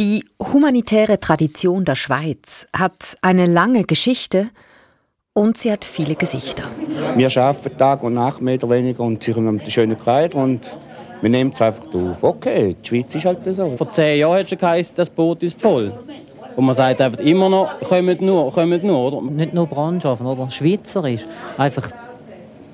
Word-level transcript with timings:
Die 0.00 0.24
humanitäre 0.42 1.20
Tradition 1.20 1.84
der 1.84 1.94
Schweiz 1.94 2.66
hat 2.74 3.18
eine 3.20 3.44
lange 3.44 3.84
Geschichte 3.84 4.48
und 5.34 5.58
sie 5.58 5.70
hat 5.70 5.84
viele 5.84 6.14
Gesichter. 6.14 6.62
Wir 7.16 7.28
arbeiten 7.36 7.76
Tag 7.76 8.02
und 8.02 8.14
Nacht 8.14 8.40
mehr 8.40 8.54
oder 8.54 8.70
weniger 8.70 9.02
und 9.02 9.22
sie 9.22 9.34
kommen 9.34 9.56
mit 9.56 9.70
schönen 9.70 9.98
Kleidern 9.98 10.42
und 10.42 10.60
wir 11.20 11.28
nehmen 11.28 11.50
es 11.52 11.60
einfach 11.60 11.84
auf. 11.92 12.24
Okay, 12.24 12.74
die 12.82 12.88
Schweiz 12.88 13.14
ist 13.14 13.26
halt 13.26 13.40
so. 13.44 13.76
Vor 13.76 13.90
zehn 13.90 14.20
Jahren 14.20 14.38
hat 14.38 14.44
es 14.44 14.48
schon 14.48 14.58
geheißen, 14.58 14.96
das 14.96 15.10
Boot 15.10 15.42
ist 15.42 15.60
voll. 15.60 15.92
Und 16.56 16.64
man 16.64 16.74
sagt 16.74 17.02
einfach 17.02 17.20
immer 17.20 17.50
noch, 17.50 17.78
kommen 17.80 18.16
nur, 18.24 18.50
kommen 18.54 18.80
nur, 18.86 19.12
oder? 19.12 19.30
Nicht 19.30 19.52
nur 19.52 19.66
Brandschaffen, 19.66 20.24
oder? 20.24 20.48
Schweizerisch. 20.48 21.26
Einfach, 21.58 21.90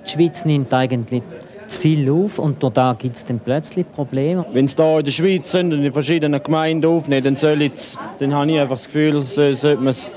die 0.07 0.11
Schweiz 0.11 0.45
nimmt 0.45 0.73
eigentlich 0.73 1.25
zu 1.69 1.81
viel 1.81 2.11
auf 2.11 2.39
und 2.39 2.63
da 2.77 2.97
gibt 2.99 3.17
es 3.17 3.25
dann 3.25 3.39
plötzlich 3.39 3.91
Probleme. 3.91 4.45
Wenn 4.53 4.69
sie 4.69 4.77
hier 4.77 4.99
in 4.99 5.05
der 5.05 5.13
Schweiz 5.13 5.51
sind 5.51 5.73
und 5.73 5.85
in 5.85 5.93
verschiedenen 5.93 6.43
Gemeinden 6.43 6.87
aufnehmen, 6.87 7.25
dann, 7.25 7.37
soll 7.37 7.63
ich, 7.63 7.73
dann 8.19 8.35
habe 8.35 8.51
ich 8.51 8.59
einfach 8.59 8.77
das 8.77 8.87
Gefühl, 8.87 9.23
so, 9.23 9.53
sollte 9.53 9.77
man 9.77 9.89
es 9.89 10.13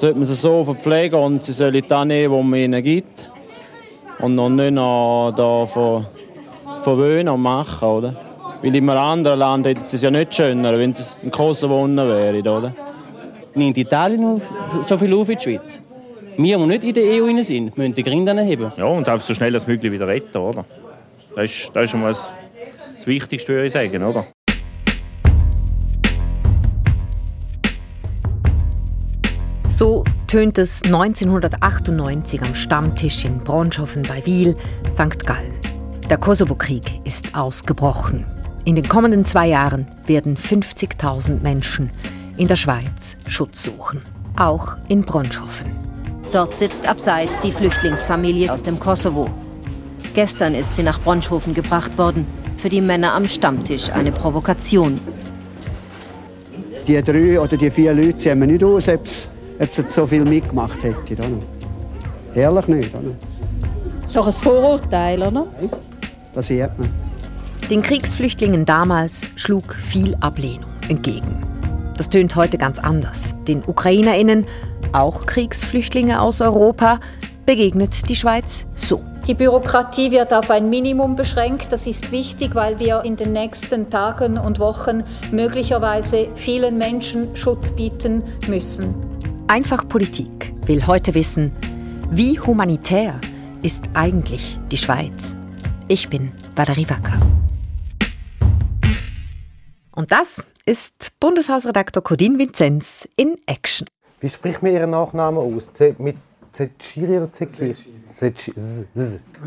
sollte 0.00 0.18
man 0.18 0.26
sie 0.26 0.34
so 0.34 0.64
verpflegen 0.64 1.18
und 1.18 1.44
sie 1.44 1.52
sollen 1.52 1.82
das 1.86 2.06
nehmen, 2.06 2.34
was 2.34 2.44
man 2.44 2.58
ihnen 2.58 2.82
gibt. 2.82 3.30
Und 4.18 4.34
noch 4.34 4.48
nicht 4.48 4.72
noch 4.72 5.32
da 5.36 5.66
von, 5.66 6.06
verwöhnen 6.80 7.28
und 7.28 7.42
machen, 7.42 7.86
oder? 7.86 8.16
Weil 8.62 8.74
in 8.74 8.88
einem 8.88 8.98
anderen 8.98 9.38
Land 9.38 9.66
hätten 9.66 9.84
sie 9.84 9.96
es 9.96 10.02
ja 10.02 10.10
nicht 10.10 10.34
schöner, 10.34 10.78
wenn 10.78 10.92
sie 10.92 11.04
in 11.22 11.30
Kosovo 11.30 11.82
unten 11.82 12.08
wären, 12.08 12.46
oder? 12.46 12.74
Nimmt 13.54 13.76
Italien 13.76 14.40
so 14.86 14.98
viel 14.98 15.12
auf 15.14 15.28
wie 15.28 15.36
die 15.36 15.42
Schweiz? 15.42 15.80
Wir, 16.36 16.56
die 16.56 16.66
nicht 16.66 16.84
in 16.84 16.94
der 16.94 17.04
EU 17.22 17.42
sind, 17.42 17.76
müssen 17.76 17.94
die 17.94 18.02
Gründe 18.02 18.40
heben. 18.40 18.72
Ja, 18.76 18.86
und 18.86 19.08
einfach 19.08 19.26
so 19.26 19.34
schnell 19.34 19.52
als 19.52 19.66
möglich 19.66 19.92
wieder 19.92 20.06
retten, 20.06 20.38
oder? 20.38 20.64
Das 21.36 21.50
ist, 21.50 21.70
das 21.74 21.84
ist 21.84 21.90
schon 21.90 22.00
mal 22.00 22.08
das, 22.08 22.28
das 22.96 23.06
Wichtigste, 23.06 23.52
würde 23.52 23.66
ich 23.66 23.72
sagen, 23.72 24.02
oder? 24.02 24.26
So 29.68 30.04
tönt 30.26 30.58
es 30.58 30.82
1998 30.82 32.42
am 32.42 32.54
Stammtisch 32.54 33.24
in 33.24 33.38
Bronschofen 33.38 34.02
bei 34.02 34.24
Wiel, 34.26 34.56
St. 34.92 35.24
Gallen. 35.24 35.54
Der 36.10 36.18
Kosovo-Krieg 36.18 37.00
ist 37.04 37.34
ausgebrochen. 37.34 38.26
In 38.64 38.74
den 38.74 38.88
kommenden 38.88 39.24
zwei 39.24 39.46
Jahren 39.46 39.86
werden 40.06 40.36
50.000 40.36 41.40
Menschen 41.40 41.90
in 42.36 42.48
der 42.48 42.56
Schweiz 42.56 43.16
Schutz 43.26 43.62
suchen. 43.62 44.02
Auch 44.36 44.76
in 44.88 45.02
Bronschofen. 45.02 45.70
Dort 46.32 46.54
sitzt 46.54 46.86
abseits 46.86 47.40
die 47.40 47.52
Flüchtlingsfamilie 47.52 48.52
aus 48.52 48.62
dem 48.62 48.78
Kosovo. 48.78 49.30
Gestern 50.14 50.54
ist 50.54 50.74
sie 50.74 50.82
nach 50.82 51.00
Bronschofen 51.00 51.54
gebracht 51.54 51.96
worden. 51.96 52.26
Für 52.56 52.68
die 52.68 52.80
Männer 52.80 53.14
am 53.14 53.28
Stammtisch 53.28 53.90
eine 53.90 54.10
Provokation. 54.10 55.00
Die 56.86 57.00
drei 57.00 57.40
oder 57.40 57.56
die 57.56 57.70
vier 57.70 57.94
Leute 57.94 58.18
sehen 58.18 58.40
nicht 58.40 58.64
aus, 58.64 58.88
ob 58.88 59.06
sie, 59.06 59.28
ob 59.60 59.72
sie 59.72 59.82
so 59.82 60.06
viel 60.06 60.24
mitgemacht 60.24 60.82
hätten. 60.82 61.14
Oder? 61.14 61.28
Herrlich 62.34 62.66
nicht. 62.66 62.94
Oder? 62.94 63.14
Das 64.00 64.10
ist 64.10 64.16
doch 64.16 64.26
ein 64.26 64.32
Vorurteil, 64.32 65.22
oder? 65.22 65.46
Das 66.34 66.48
sieht 66.48 66.76
man. 66.76 66.90
Den 67.70 67.82
Kriegsflüchtlingen 67.82 68.64
damals 68.64 69.28
schlug 69.36 69.74
viel 69.74 70.16
Ablehnung 70.20 70.70
entgegen. 70.88 71.46
Das 71.96 72.08
tönt 72.08 72.34
heute 72.34 72.58
ganz 72.58 72.80
anders. 72.80 73.36
Den 73.46 73.62
UkrainerInnen, 73.64 74.46
auch 74.92 75.26
Kriegsflüchtlinge 75.26 76.20
aus 76.20 76.40
Europa, 76.40 76.98
begegnet 77.46 78.08
die 78.08 78.16
Schweiz 78.16 78.66
so. 78.74 79.02
Die 79.26 79.34
Bürokratie 79.34 80.10
wird 80.10 80.32
auf 80.32 80.50
ein 80.50 80.70
Minimum 80.70 81.14
beschränkt. 81.14 81.72
Das 81.72 81.86
ist 81.86 82.10
wichtig, 82.10 82.54
weil 82.54 82.78
wir 82.78 83.02
in 83.04 83.16
den 83.16 83.32
nächsten 83.32 83.90
Tagen 83.90 84.38
und 84.38 84.58
Wochen 84.58 85.04
möglicherweise 85.30 86.28
vielen 86.34 86.78
Menschen 86.78 87.36
Schutz 87.36 87.70
bieten 87.70 88.24
müssen. 88.48 88.94
Einfach 89.46 89.86
Politik 89.86 90.54
will 90.64 90.86
heute 90.86 91.14
wissen, 91.14 91.52
wie 92.10 92.40
humanitär 92.40 93.20
ist 93.62 93.84
eigentlich 93.92 94.58
die 94.72 94.78
Schweiz? 94.78 95.36
Ich 95.86 96.08
bin 96.08 96.32
Valerie 96.56 96.88
Wacker. 96.88 97.20
Und 99.94 100.10
das 100.12 100.46
ist 100.64 101.12
Bundeshausredaktor 101.20 102.02
Codin 102.02 102.38
Vinzenz 102.38 103.06
in 103.16 103.36
Action. 103.46 103.86
Wie 104.20 104.30
spricht 104.30 104.62
man 104.62 104.72
Ihren 104.72 104.90
Nachnamen 104.90 105.38
aus? 105.38 105.70
Mit 105.98 106.16
Zetschiri 106.52 107.16
oder 107.18 107.32
Zekiri? 107.32 107.74
Zetschiri. 108.06 108.56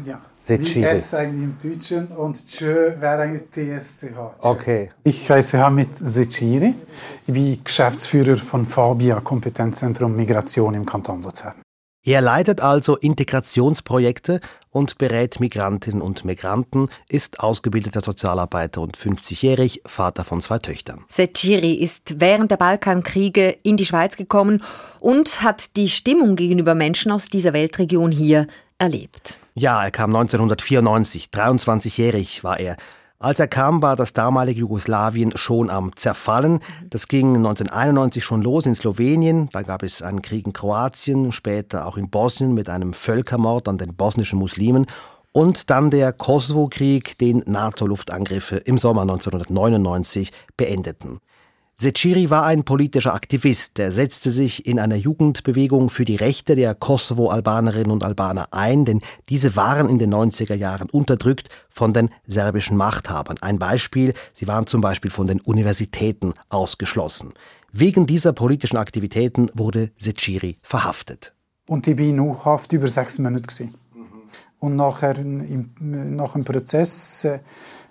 Ja. 0.05 0.21
Zetschiri. 0.37 0.85
S 0.85 1.13
eigentlich 1.13 1.43
im 1.43 1.55
Deutschen 1.61 2.07
und 2.07 2.45
Tschö 2.45 2.99
wäre 2.99 3.21
eigentlich 3.21 3.79
TSCH. 3.79 4.17
Okay. 4.39 4.89
Ich 5.03 5.29
heiße 5.29 5.57
Hamid 5.57 5.89
Zetschiri. 6.03 6.75
Ich 7.27 7.33
bin 7.33 7.63
Geschäftsführer 7.63 8.37
von 8.37 8.65
Fabia 8.65 9.19
Kompetenzzentrum 9.21 10.15
Migration 10.15 10.73
im 10.73 10.85
Kanton 10.85 11.23
Luzern. 11.23 11.62
Er 12.05 12.19
leitet 12.19 12.59
also 12.59 12.97
Integrationsprojekte 12.97 14.41
und 14.71 14.97
berät 14.97 15.39
Migrantinnen 15.39 16.01
und 16.01 16.25
Migranten, 16.25 16.89
ist 17.07 17.39
ausgebildeter 17.39 18.01
Sozialarbeiter 18.01 18.81
und 18.81 18.97
50-jährig, 18.97 19.83
Vater 19.85 20.25
von 20.25 20.41
zwei 20.41 20.59
Töchtern. 20.59 21.05
Setchiri 21.07 21.75
ist 21.75 22.19
während 22.19 22.51
der 22.51 22.57
Balkankriege 22.57 23.55
in 23.63 23.77
die 23.77 23.85
Schweiz 23.85 24.17
gekommen 24.17 24.61
und 24.99 25.43
hat 25.43 25.77
die 25.77 25.87
Stimmung 25.87 26.35
gegenüber 26.35 26.75
Menschen 26.75 27.09
aus 27.09 27.27
dieser 27.27 27.53
Weltregion 27.53 28.11
hier 28.11 28.47
erlebt. 28.79 29.39
Ja, 29.55 29.81
er 29.81 29.91
kam 29.91 30.13
1994, 30.13 31.29
23-jährig 31.31 32.43
war 32.43 32.59
er. 32.59 32.75
Als 33.23 33.39
er 33.39 33.47
kam, 33.47 33.81
war 33.81 33.95
das 33.95 34.11
damalige 34.11 34.59
Jugoslawien 34.59 35.31
schon 35.37 35.69
am 35.69 35.95
Zerfallen. 35.95 36.59
Das 36.89 37.07
ging 37.07 37.37
1991 37.37 38.21
schon 38.21 38.41
los 38.41 38.65
in 38.65 38.75
Slowenien. 38.75 39.47
Da 39.53 39.61
gab 39.61 39.81
es 39.81 40.01
einen 40.01 40.21
Krieg 40.21 40.45
in 40.45 40.51
Kroatien, 40.51 41.31
später 41.31 41.87
auch 41.87 41.95
in 41.95 42.09
Bosnien 42.09 42.53
mit 42.53 42.67
einem 42.67 42.91
Völkermord 42.91 43.69
an 43.69 43.77
den 43.77 43.95
bosnischen 43.95 44.39
Muslimen. 44.39 44.87
Und 45.31 45.69
dann 45.69 45.89
der 45.89 46.11
Kosovo-Krieg, 46.11 47.17
den 47.17 47.43
NATO-Luftangriffe 47.45 48.57
im 48.57 48.77
Sommer 48.77 49.03
1999 49.03 50.33
beendeten. 50.57 51.21
Seciri 51.75 52.29
war 52.29 52.45
ein 52.45 52.63
politischer 52.63 53.13
Aktivist. 53.13 53.79
Er 53.79 53.91
setzte 53.91 54.29
sich 54.29 54.67
in 54.67 54.79
einer 54.79 54.95
Jugendbewegung 54.95 55.89
für 55.89 56.05
die 56.05 56.15
Rechte 56.15 56.55
der 56.55 56.75
Kosovo-Albanerinnen 56.75 57.91
und 57.91 58.03
Albaner 58.03 58.47
ein, 58.51 58.85
denn 58.85 59.01
diese 59.29 59.55
waren 59.55 59.89
in 59.89 59.97
den 59.97 60.13
90er 60.13 60.55
Jahren 60.55 60.89
unterdrückt 60.89 61.49
von 61.69 61.91
den 61.91 62.09
serbischen 62.27 62.77
Machthabern. 62.77 63.37
Ein 63.41 63.57
Beispiel, 63.57 64.13
sie 64.33 64.47
waren 64.47 64.67
zum 64.67 64.81
Beispiel 64.81 65.09
von 65.09 65.25
den 65.25 65.41
Universitäten 65.41 66.33
ausgeschlossen. 66.49 67.33
Wegen 67.71 68.05
dieser 68.05 68.33
politischen 68.33 68.77
Aktivitäten 68.77 69.49
wurde 69.55 69.89
Seciri 69.97 70.57
verhaftet. 70.61 71.33
Und 71.65 71.87
ich 71.87 71.97
war 71.97 72.05
in 72.05 72.45
Haft 72.45 72.71
über 72.73 72.87
sechs 72.87 73.17
Monate. 73.17 73.69
Und 74.59 74.75
nachher, 74.75 75.17
im, 75.17 75.71
nach 75.79 76.33
dem 76.33 76.43
Prozess 76.43 77.25
äh, 77.25 77.39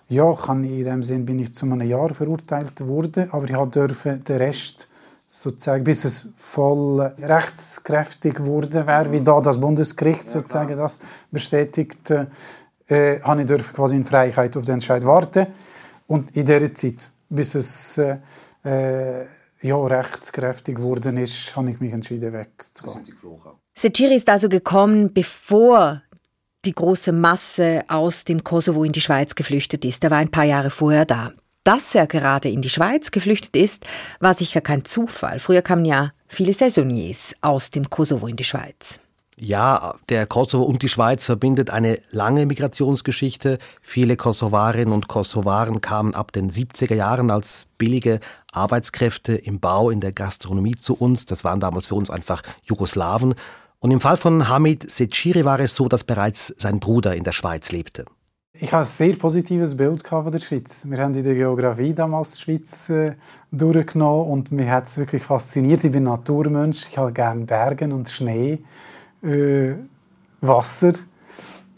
ja, 0.09 0.33
kann 0.35 0.65
in 0.65 0.85
dem 0.85 1.03
Sinn 1.03 1.25
bin 1.25 1.39
ich 1.39 1.55
zu 1.55 1.67
einem 1.67 1.83
Jahr 1.83 2.13
verurteilt 2.13 2.87
worden, 2.87 3.29
aber 3.33 3.45
ich 3.45 3.71
durfte 3.71 4.19
den 4.19 4.37
Rest 4.37 4.89
sozusagen, 5.27 5.85
bis 5.85 6.05
es 6.05 6.29
voll 6.37 7.01
rechtskräftig 7.01 8.45
wurde, 8.45 8.87
wäre, 8.87 9.11
wie 9.11 9.23
da 9.23 9.41
das 9.41 9.59
Bundesgericht 9.59 10.31
sozusagen 10.31 10.77
das 10.77 11.01
bestätigt, 11.31 12.11
äh, 12.87 13.21
habe 13.21 13.41
ich 13.41 13.47
dürfen 13.47 13.75
quasi 13.75 13.97
in 13.97 14.05
Freiheit 14.05 14.57
auf 14.57 14.65
den 14.65 14.75
Entscheid 14.75 15.05
warten. 15.05 15.47
Und 16.07 16.37
in 16.37 16.45
dieser 16.45 16.75
Zeit, 16.75 17.11
bis 17.31 17.55
es 17.55 17.99
äh, 17.99 18.17
äh 18.65 19.27
ja, 19.63 19.77
rechtskräftig 19.77 20.77
geworden 20.77 21.17
ist, 21.19 21.55
habe 21.55 21.71
ich 21.71 21.81
mich 21.81 21.93
entschieden 21.93 22.33
wegzugehen. 22.33 23.05
Seciri 23.75 24.17
ist 24.17 24.29
also 24.29 24.49
gekommen, 24.49 25.13
bevor 25.13 26.03
die 26.65 26.75
große 26.75 27.13
Masse 27.13 27.85
aus 27.89 28.25
dem 28.25 28.45
Kosovo 28.45 28.85
in 28.85 28.93
die 28.93 29.01
Schweiz 29.01 29.35
geflüchtet 29.35 29.85
ist. 29.85 30.05
Er 30.05 30.11
war 30.11 30.19
ein 30.19 30.31
paar 30.31 30.45
Jahre 30.45 30.71
vorher 30.71 31.05
da. 31.05 31.33
Dass 31.65 31.95
er 31.95 32.07
gerade 32.07 32.49
in 32.49 32.63
die 32.63 32.69
Schweiz 32.69 33.11
geflüchtet 33.11 33.57
ist, 33.57 33.85
war 34.21 34.35
sicher 34.35 34.61
kein 34.61 34.85
Zufall. 34.85 35.39
Früher 35.39 35.63
kamen 35.63 35.85
ja 35.85 36.13
viele 36.27 36.53
Saisoniers 36.53 37.35
aus 37.41 37.71
dem 37.71 37.89
Kosovo 37.89 38.27
in 38.27 38.37
die 38.37 38.45
Schweiz. 38.45 39.01
Ja, 39.37 39.95
der 40.09 40.27
Kosovo 40.27 40.65
und 40.65 40.83
die 40.83 40.89
Schweiz 40.89 41.25
verbindet 41.25 41.71
eine 41.71 41.99
lange 42.11 42.47
Migrationsgeschichte. 42.47 43.59
Viele 43.81 44.17
Kosovarinnen 44.17 44.93
und 44.93 45.09
Kosovaren 45.09 45.81
kamen 45.81 46.15
ab 46.15 46.33
den 46.33 46.51
70er 46.51 46.95
Jahren 46.95 47.31
als 47.31 47.67
billige 47.79 48.21
Arbeitskräfte 48.53 49.35
im 49.35 49.59
Bau, 49.59 49.91
in 49.91 50.01
der 50.01 50.13
Gastronomie 50.13 50.77
zu 50.77 50.95
uns. 50.95 51.25
Das 51.27 51.45
waren 51.45 51.61
damals 51.61 51.89
für 51.89 51.95
uns 51.95 52.11
einfach 52.11 52.43
Jugoslawen. 52.65 53.35
Und 53.83 53.91
im 53.91 53.99
Fall 53.99 54.17
von 54.17 54.49
Hamid 54.49 54.89
Seciri 54.89 55.45
war 55.45 55.59
es 55.59 55.75
so, 55.75 55.89
dass 55.89 56.05
bereits 56.05 56.55
sein 56.57 56.79
Bruder 56.79 57.17
in 57.17 57.25
der 57.25 57.33
Schweiz 57.33 57.73
lebte. 57.73 58.05
Ich 58.53 58.73
habe 58.73 58.83
ein 58.83 58.85
sehr 58.85 59.17
positives 59.17 59.77
Bild 59.77 60.07
von 60.07 60.31
der 60.31 60.39
Schweiz. 60.39 60.87
Wir 60.89 60.99
haben 60.99 61.13
in 61.15 61.25
der 61.25 61.35
Geografie 61.35 61.93
damals 61.93 62.37
die 62.37 62.43
Schweiz 62.43 62.89
äh, 62.91 63.17
durchgenommen 63.51 64.31
und 64.31 64.53
mich 64.53 64.69
hat 64.69 64.87
es 64.87 64.99
wirklich 64.99 65.25
fasziniert. 65.25 65.83
Ich 65.83 65.91
bin 65.91 66.05
Naturmensch, 66.05 66.87
ich 66.89 66.97
habe 66.97 67.13
gerne 67.13 67.45
Berge 67.45 67.93
und 67.93 68.09
Schnee, 68.09 68.61
äh, 69.21 69.73
Wasser. 70.41 70.93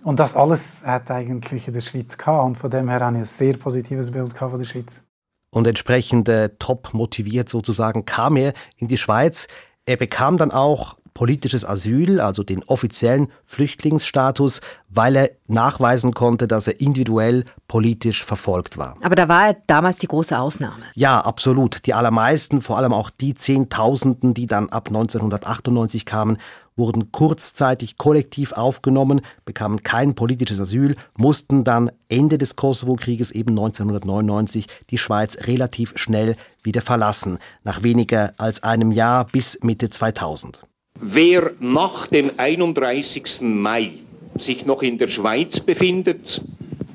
Und 0.03 0.21
das 0.21 0.37
alles 0.37 0.83
hat 0.85 1.11
eigentlich 1.11 1.69
in 1.69 1.73
der 1.73 1.81
Schweiz 1.81 2.19
gehabt. 2.19 2.45
Und 2.45 2.59
von 2.59 2.69
dem 2.69 2.91
her 2.91 3.01
habe 3.01 3.17
ich 3.17 3.23
ein 3.23 3.25
sehr 3.25 3.57
positives 3.57 4.11
Bild 4.11 4.37
von 4.37 4.59
der 4.59 4.67
Schweiz. 4.67 5.05
und 5.51 5.67
entsprechend 5.67 6.29
äh, 6.29 6.51
top 6.59 6.93
motiviert 6.93 7.49
sozusagen 7.49 8.05
kam 8.05 8.37
er 8.37 8.53
in 8.77 8.89
die 8.89 8.99
Schweiz. 8.99 9.49
Er 9.87 9.97
bekam 9.97 10.37
dann 10.37 10.51
auch 10.51 10.99
politisches 11.15 11.65
Asyl, 11.65 12.21
also 12.21 12.43
den 12.43 12.65
offiziellen 12.65 13.29
Flüchtlingsstatus, 13.45 14.61
weil 14.89 15.17
er 15.17 15.31
nachweisen 15.47 16.13
konnte, 16.13 16.49
dass 16.49 16.67
er 16.67 16.81
individuell 16.81 17.45
politisch 17.69 18.25
verfolgt 18.25 18.77
war. 18.77 18.97
Aber 19.03 19.15
da 19.15 19.29
war 19.29 19.49
er 19.49 19.57
damals 19.67 19.99
die 19.99 20.09
große 20.09 20.39
Ausnahme. 20.39 20.83
Ja, 20.95 21.21
absolut. 21.21 21.87
Die 21.87 21.95
allermeisten, 21.95 22.61
vor 22.61 22.79
allem 22.79 22.93
auch 22.93 23.11
die 23.11 23.35
Zehntausenden, 23.35 24.35
die 24.35 24.47
dann 24.47 24.69
ab 24.69 24.89
1998 24.89 26.05
kamen, 26.05 26.39
wurden 26.77 27.13
kurzzeitig 27.13 27.97
kollektiv 27.97 28.53
aufgenommen, 28.53 29.21
bekamen 29.45 29.85
kein 29.85 30.17
politisches 30.17 30.61
Asyl, 30.61 30.97
mussten 31.17 31.63
dann 31.63 31.93
Ende 32.09 32.39
des 32.39 32.57
Kosovo-Krieges 32.57 33.31
eben 33.31 33.51
1999 33.51 34.67
die 34.91 34.99
Schweiz 34.99 35.37
relativ 35.47 35.93
schnell 35.97 36.37
wieder 36.65 36.83
verlassen, 36.83 37.39
nach 37.63 37.85
weniger 37.85 38.35
als 38.39 38.65
einem 38.65 38.91
Jahr 38.91 39.27
bis 39.27 39.59
Mitte 39.63 39.89
2000. 39.91 40.65
Wer 41.07 41.53
nach 41.61 42.07
dem 42.07 42.31
31. 42.39 43.43
Mai 43.43 43.93
sich 44.39 44.65
noch 44.65 44.83
in 44.83 44.97
der 44.97 45.09
Schweiz 45.09 45.61
befindet, 45.61 46.41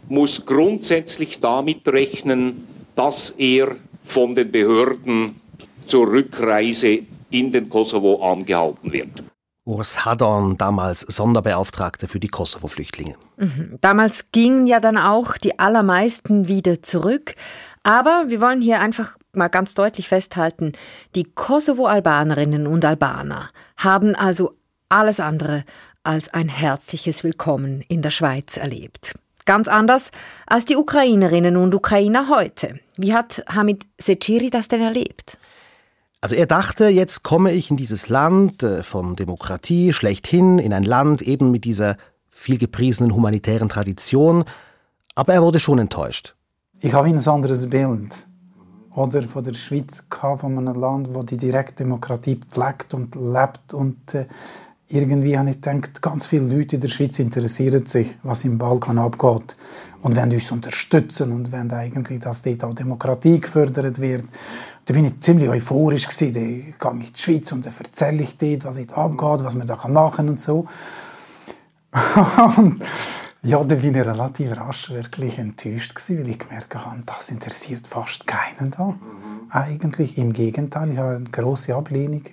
muss 0.07 0.47
grundsätzlich 0.47 1.39
damit 1.39 1.87
rechnen, 1.87 2.67
dass 2.95 3.29
er 3.29 3.75
von 4.03 4.33
den 4.33 4.51
Behörden 4.51 5.39
zur 5.85 6.07
Rückreise 6.07 7.03
in 7.29 7.51
den 7.51 7.69
Kosovo 7.69 8.15
angehalten 8.23 8.91
wird. 8.91 9.11
Urs 9.63 10.03
Hadorn, 10.03 10.57
damals 10.57 11.01
Sonderbeauftragter 11.01 12.07
für 12.07 12.19
die 12.19 12.29
Kosovo-Flüchtlinge. 12.29 13.13
Mhm. 13.37 13.77
Damals 13.79 14.31
gingen 14.31 14.65
ja 14.65 14.79
dann 14.79 14.97
auch 14.97 15.37
die 15.37 15.59
allermeisten 15.59 16.47
wieder 16.47 16.81
zurück. 16.81 17.35
Aber 17.89 18.25
wir 18.27 18.39
wollen 18.39 18.61
hier 18.61 18.81
einfach 18.81 19.17
mal 19.33 19.47
ganz 19.47 19.73
deutlich 19.73 20.09
festhalten, 20.09 20.73
die 21.15 21.23
Kosovo-Albanerinnen 21.23 22.67
und 22.67 22.85
Albaner 22.85 23.49
haben 23.77 24.13
also 24.13 24.53
alles 24.89 25.19
andere 25.19 25.63
als 26.03 26.31
ein 26.31 26.49
herzliches 26.49 27.23
Willkommen 27.23 27.81
in 27.87 28.03
der 28.03 28.11
Schweiz 28.11 28.57
erlebt. 28.57 29.15
Ganz 29.45 29.67
anders 29.67 30.11
als 30.45 30.65
die 30.65 30.75
Ukrainerinnen 30.75 31.57
und 31.57 31.73
Ukrainer 31.73 32.29
heute. 32.29 32.79
Wie 32.95 33.15
hat 33.15 33.43
Hamid 33.49 33.87
Seciri 33.97 34.51
das 34.51 34.67
denn 34.67 34.81
erlebt? 34.81 35.39
Also 36.21 36.35
er 36.35 36.45
dachte, 36.45 36.89
jetzt 36.89 37.23
komme 37.23 37.53
ich 37.53 37.71
in 37.71 37.77
dieses 37.77 38.07
Land 38.07 38.61
äh, 38.61 38.83
von 38.83 39.15
Demokratie 39.15 39.93
schlechthin, 39.93 40.59
in 40.59 40.73
ein 40.73 40.83
Land 40.83 41.23
eben 41.23 41.49
mit 41.49 41.65
dieser 41.65 41.97
viel 42.29 42.59
gepriesenen 42.59 43.15
humanitären 43.15 43.67
Tradition, 43.67 44.43
aber 45.15 45.33
er 45.33 45.41
wurde 45.41 45.59
schon 45.59 45.79
enttäuscht. 45.79 46.35
Ich 46.81 46.93
habe 46.93 47.09
ein 47.09 47.27
anderes 47.27 47.69
Bild 47.69 48.25
oder 48.95 49.23
von 49.23 49.43
der 49.43 49.53
Schweiz 49.53 50.05
von 50.09 50.57
einem 50.57 50.75
Land, 50.75 51.13
wo 51.13 51.23
die 51.23 51.35
Direktdemokratie 51.35 52.39
pflegt 52.49 52.93
und 52.93 53.15
lebt 53.15 53.73
und 53.73 54.13
äh, 54.13 54.25
irgendwie 54.87 55.37
habe 55.37 55.49
ich 55.49 55.61
gedacht, 55.61 56.01
ganz 56.01 56.25
viele 56.25 56.45
Leute 56.45 56.77
in 56.77 56.81
der 56.81 56.87
Schweiz 56.87 57.19
interessieren 57.19 57.85
sich, 57.85 58.15
was 58.23 58.45
im 58.45 58.57
Balkan 58.57 58.97
abgeht 58.97 59.57
und 60.01 60.15
wenn 60.15 60.31
uns 60.31 60.51
unterstützen 60.51 61.33
und 61.33 61.51
wenn 61.51 61.69
eigentlich, 61.71 62.21
dass 62.21 62.43
dort 62.43 62.63
auch 62.63 62.73
Demokratie 62.73 63.41
gefördert 63.41 63.99
wird. 63.99 64.23
Da 64.85 64.93
bin 64.93 65.03
ich 65.03 65.19
ziemlich 65.19 65.49
euphorisch 65.49 66.07
gewesen. 66.07 66.33
Da 66.33 66.39
gehe 66.39 67.01
ich 67.01 67.07
in 67.07 67.13
die 67.13 67.21
Schweiz 67.21 67.51
und 67.51 67.65
dann 67.65 67.73
erzähle 67.77 68.23
ich 68.23 68.37
dort, 68.37 68.63
was 68.63 68.77
dort 68.77 68.93
abgeht, 68.93 69.45
was 69.45 69.53
man 69.53 69.67
da 69.67 69.75
machen 69.89 70.15
kann 70.15 70.29
und 70.29 70.39
so. 70.39 70.65
und 72.57 72.81
ja, 73.41 73.63
da 73.63 73.75
bin 73.75 73.95
ich 73.95 74.05
relativ 74.05 74.51
rasch 74.57 74.89
wirklich 74.89 75.37
enttäuscht 75.37 75.95
gewesen, 75.95 76.23
weil 76.23 76.29
ich 76.29 76.39
gemerkt 76.39 76.75
habe, 76.75 77.03
das 77.05 77.29
interessiert 77.29 77.87
fast 77.87 78.27
keinen 78.27 78.71
da. 78.71 78.87
Mhm. 78.87 79.49
Eigentlich 79.49 80.17
im 80.17 80.33
Gegenteil, 80.33 80.91
ich 80.91 80.97
habe 80.97 81.15
eine 81.15 81.29
große 81.29 81.73
Ablehnung 81.73 82.23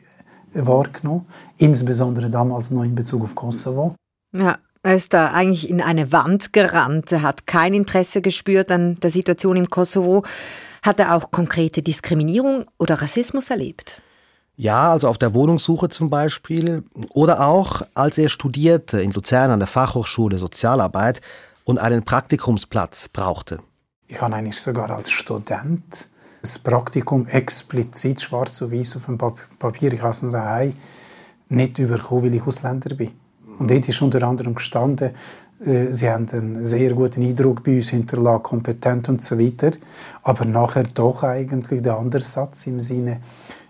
wahrgenommen, 0.52 1.26
insbesondere 1.58 2.30
damals 2.30 2.70
noch 2.70 2.82
in 2.82 2.94
Bezug 2.94 3.24
auf 3.24 3.34
Kosovo. 3.34 3.94
Ja, 4.34 4.58
er 4.82 4.96
ist 4.96 5.12
da 5.12 5.32
eigentlich 5.32 5.68
in 5.68 5.80
eine 5.80 6.12
Wand 6.12 6.52
gerannt. 6.52 7.12
Er 7.12 7.22
hat 7.22 7.46
kein 7.46 7.74
Interesse 7.74 8.22
gespürt 8.22 8.70
an 8.70 8.94
der 8.96 9.10
Situation 9.10 9.56
im 9.56 9.68
Kosovo. 9.68 10.24
Hat 10.84 11.00
er 11.00 11.14
auch 11.14 11.30
konkrete 11.30 11.82
Diskriminierung 11.82 12.66
oder 12.78 13.02
Rassismus 13.02 13.50
erlebt? 13.50 14.02
Ja, 14.56 14.92
also 14.92 15.08
auf 15.08 15.18
der 15.18 15.34
Wohnungssuche 15.34 15.90
zum 15.90 16.08
Beispiel. 16.08 16.82
Oder 17.10 17.46
auch, 17.46 17.82
als 17.94 18.16
er 18.16 18.30
studierte 18.30 19.00
in 19.02 19.12
Luzern 19.12 19.50
an 19.50 19.60
der 19.60 19.68
Fachhochschule 19.68 20.38
Sozialarbeit 20.38 21.20
und 21.64 21.78
einen 21.78 22.04
Praktikumsplatz 22.04 23.08
brauchte. 23.10 23.58
Ich 24.08 24.20
habe 24.20 24.34
eigentlich 24.34 24.58
sogar 24.58 24.90
als 24.90 25.10
Student 25.10 26.08
das 26.40 26.58
Praktikum 26.58 27.26
explizit 27.26 28.22
schwarz 28.22 28.62
auf 28.62 28.70
weiß 28.70 28.96
auf 28.96 29.06
dem 29.06 29.18
Papier, 29.18 29.92
ich 29.92 30.00
habe 30.00 30.12
es 30.12 30.20
daheim, 30.20 30.74
nicht 31.48 31.74
bekommen, 31.74 32.22
weil 32.22 32.34
ich 32.34 32.46
Ausländer 32.46 32.94
bin. 32.94 33.10
Und 33.58 33.70
dort 33.70 33.88
ist 33.88 34.00
unter 34.00 34.22
anderem 34.22 34.54
gestanden, 34.54 35.10
äh, 35.64 35.92
sie 35.92 36.08
haben 36.08 36.28
einen 36.30 36.64
sehr 36.64 36.92
guten 36.92 37.22
Eindruck 37.22 37.64
bei 37.64 37.76
uns 37.76 37.88
hinterlassen, 37.88 38.42
kompetent 38.42 39.08
und 39.08 39.22
so 39.22 39.38
weiter. 39.38 39.72
Aber 40.22 40.44
nachher 40.44 40.84
doch 40.84 41.22
eigentlich 41.22 41.82
der 41.82 41.96
andere 41.96 42.22
Satz 42.22 42.66
im 42.66 42.80
Sinne, 42.80 43.20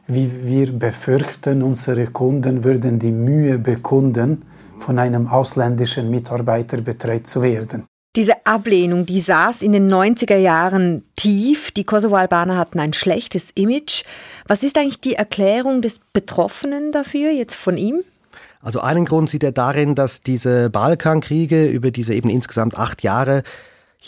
wie 0.09 0.31
wir 0.45 0.73
befürchten, 0.73 1.63
unsere 1.63 2.07
Kunden 2.07 2.65
würden 2.65 2.99
die 2.99 3.13
Mühe 3.13 3.59
bekunden, 3.59 4.43
von 4.79 4.99
einem 4.99 5.27
ausländischen 5.29 6.11
Mitarbeiter 6.11 6.79
betreut 6.79 7.27
zu 7.27 7.43
werden. 7.43 7.85
Diese 8.15 8.47
Ablehnung, 8.47 9.05
die 9.05 9.21
saß 9.21 9.63
in 9.63 9.73
den 9.73 9.93
90er 9.93 10.37
Jahren 10.37 11.05
tief. 11.17 11.71
Die 11.71 11.85
Kosovo-Albaner 11.85 12.57
hatten 12.57 12.81
ein 12.81 12.95
schlechtes 12.95 13.51
Image. 13.51 14.05
Was 14.47 14.63
ist 14.63 14.79
eigentlich 14.79 15.01
die 15.01 15.15
Erklärung 15.15 15.83
des 15.83 16.01
Betroffenen 16.15 16.93
dafür, 16.93 17.31
jetzt 17.31 17.57
von 17.57 17.77
ihm? 17.77 18.03
Also 18.63 18.81
einen 18.81 19.05
Grund 19.05 19.29
sieht 19.29 19.45
er 19.45 19.53
darin, 19.53 19.95
dass 19.95 20.23
diese 20.23 20.71
Balkankriege 20.71 21.67
über 21.67 21.91
diese 21.91 22.15
eben 22.15 22.31
insgesamt 22.31 22.79
acht 22.79 23.03
Jahre 23.03 23.43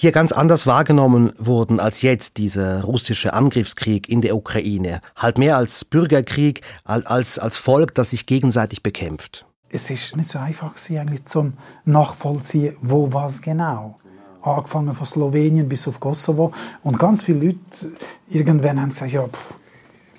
hier 0.00 0.12
ganz 0.12 0.31
anders 0.31 0.69
wahrgenommen 0.69 1.33
wurden 1.39 1.81
als 1.81 2.03
jetzt 2.03 2.37
dieser 2.37 2.85
russische 2.85 3.33
Angriffskrieg 3.33 4.09
in 4.09 4.21
der 4.21 4.37
Ukraine. 4.37 5.00
Halt 5.17 5.39
mehr 5.39 5.56
als 5.56 5.85
Bürgerkrieg, 5.85 6.61
als, 6.85 7.41
als 7.41 7.59
Volk, 7.59 7.97
das 7.97 8.11
sich 8.11 8.25
gegenseitig 8.27 8.85
bekämpft. 8.85 9.45
Es 9.71 9.91
ist 9.91 10.17
nicht 10.17 10.29
so 10.29 10.39
einfach 10.39 10.77
eigentlich 10.91 11.25
zum 11.25 11.55
Nachvollziehen, 11.85 12.77
wo 12.81 13.12
was 13.12 13.43
genau. 13.43 13.99
Angefangen 14.41 14.95
von 14.95 15.05
Slowenien 15.05 15.69
bis 15.69 15.89
auf 15.89 15.99
Kosovo. 15.99 16.53
Und 16.85 16.97
ganz 16.97 17.25
viele 17.25 17.47
Leute 17.47 17.91
irgendwann 18.29 18.81
haben 18.81 18.91
gesagt, 18.91 19.11
ja, 19.11 19.27
pff, 19.27 19.55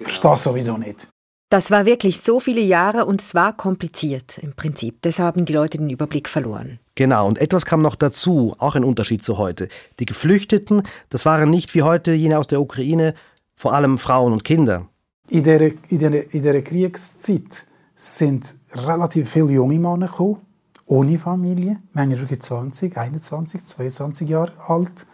verstehe 0.01 0.35
sowieso 0.35 0.75
nicht. 0.75 1.07
Das 1.49 1.71
war 1.71 1.87
wirklich 1.87 2.21
so 2.21 2.39
viele 2.39 2.61
Jahre 2.61 3.05
und 3.05 3.21
es 3.21 3.33
war 3.33 3.57
kompliziert 3.57 4.37
im 4.37 4.53
Prinzip. 4.53 5.01
Deshalb 5.01 5.35
haben 5.35 5.45
die 5.45 5.53
Leute 5.53 5.79
den 5.79 5.89
Überblick 5.89 6.29
verloren. 6.29 6.77
Genau, 6.93 7.27
und 7.27 7.39
etwas 7.39 7.65
kam 7.65 7.81
noch 7.81 7.95
dazu, 7.95 8.55
auch 8.59 8.75
ein 8.75 8.83
Unterschied 8.83 9.23
zu 9.23 9.39
heute. 9.39 9.67
Die 9.99 10.05
Geflüchteten, 10.05 10.83
das 11.09 11.25
waren 11.25 11.49
nicht 11.49 11.73
wie 11.73 11.81
heute 11.81 12.13
jene 12.13 12.37
aus 12.37 12.45
der 12.45 12.61
Ukraine, 12.61 13.15
vor 13.55 13.73
allem 13.73 13.97
Frauen 13.97 14.31
und 14.31 14.43
Kinder. 14.43 14.89
In 15.27 15.43
der, 15.43 15.73
in 15.89 15.97
der, 15.97 16.33
in 16.33 16.43
der 16.43 16.61
Kriegszeit 16.61 17.65
sind 17.95 18.53
relativ 18.73 19.31
viele 19.31 19.53
junge 19.53 19.79
Männer 19.79 20.05
gekommen, 20.05 20.39
ohne 20.85 21.17
Familie, 21.17 21.77
manchmal 21.93 22.37
20, 22.39 22.95
21, 22.95 23.65
22 23.65 24.29
Jahre 24.29 24.53
alt. 24.67 25.05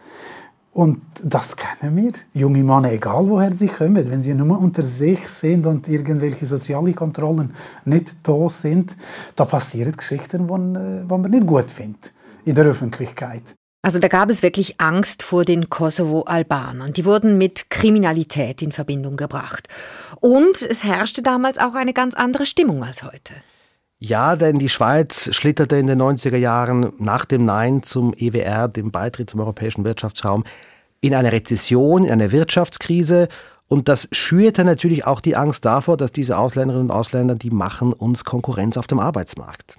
Und 0.76 1.00
das 1.24 1.56
kennen 1.56 1.96
wir. 1.96 2.12
Junge 2.34 2.62
Männer, 2.62 2.92
egal 2.92 3.26
woher 3.30 3.50
sie 3.50 3.68
kommen, 3.68 4.10
wenn 4.10 4.20
sie 4.20 4.34
nur 4.34 4.58
unter 4.58 4.82
sich 4.82 5.26
sind 5.26 5.64
und 5.66 5.88
irgendwelche 5.88 6.44
sozialen 6.44 6.94
Kontrollen 6.94 7.54
nicht 7.86 8.16
da 8.22 8.46
sind, 8.50 8.94
da 9.36 9.46
passieren 9.46 9.96
Geschichten, 9.96 10.46
die 10.46 10.52
man 10.52 11.22
nicht 11.30 11.46
gut 11.46 11.70
findet 11.70 12.12
in 12.44 12.54
der 12.54 12.66
Öffentlichkeit. 12.66 13.54
Also 13.80 13.98
da 14.00 14.08
gab 14.08 14.28
es 14.28 14.42
wirklich 14.42 14.78
Angst 14.78 15.22
vor 15.22 15.46
den 15.46 15.70
Kosovo-Albanern. 15.70 16.92
Die 16.92 17.06
wurden 17.06 17.38
mit 17.38 17.70
Kriminalität 17.70 18.60
in 18.60 18.70
Verbindung 18.70 19.16
gebracht. 19.16 19.68
Und 20.20 20.60
es 20.60 20.84
herrschte 20.84 21.22
damals 21.22 21.56
auch 21.56 21.74
eine 21.74 21.94
ganz 21.94 22.14
andere 22.14 22.44
Stimmung 22.44 22.84
als 22.84 23.02
heute. 23.02 23.32
Ja, 23.98 24.36
denn 24.36 24.58
die 24.58 24.68
Schweiz 24.68 25.34
schlitterte 25.34 25.76
in 25.76 25.86
den 25.86 26.00
90er 26.00 26.36
Jahren 26.36 26.92
nach 26.98 27.24
dem 27.24 27.46
Nein 27.46 27.82
zum 27.82 28.12
EWR, 28.14 28.68
dem 28.68 28.90
Beitritt 28.90 29.30
zum 29.30 29.40
Europäischen 29.40 29.84
Wirtschaftsraum, 29.84 30.44
in 31.00 31.14
eine 31.14 31.32
Rezession, 31.32 32.04
in 32.04 32.12
eine 32.12 32.30
Wirtschaftskrise. 32.30 33.28
Und 33.68 33.88
das 33.88 34.08
schürte 34.12 34.64
natürlich 34.64 35.06
auch 35.06 35.20
die 35.20 35.34
Angst 35.34 35.64
davor, 35.64 35.96
dass 35.96 36.12
diese 36.12 36.36
Ausländerinnen 36.36 36.90
und 36.90 36.94
Ausländer, 36.94 37.36
die 37.36 37.50
machen 37.50 37.94
uns 37.94 38.24
Konkurrenz 38.24 38.76
auf 38.76 38.86
dem 38.86 38.98
Arbeitsmarkt. 38.98 39.78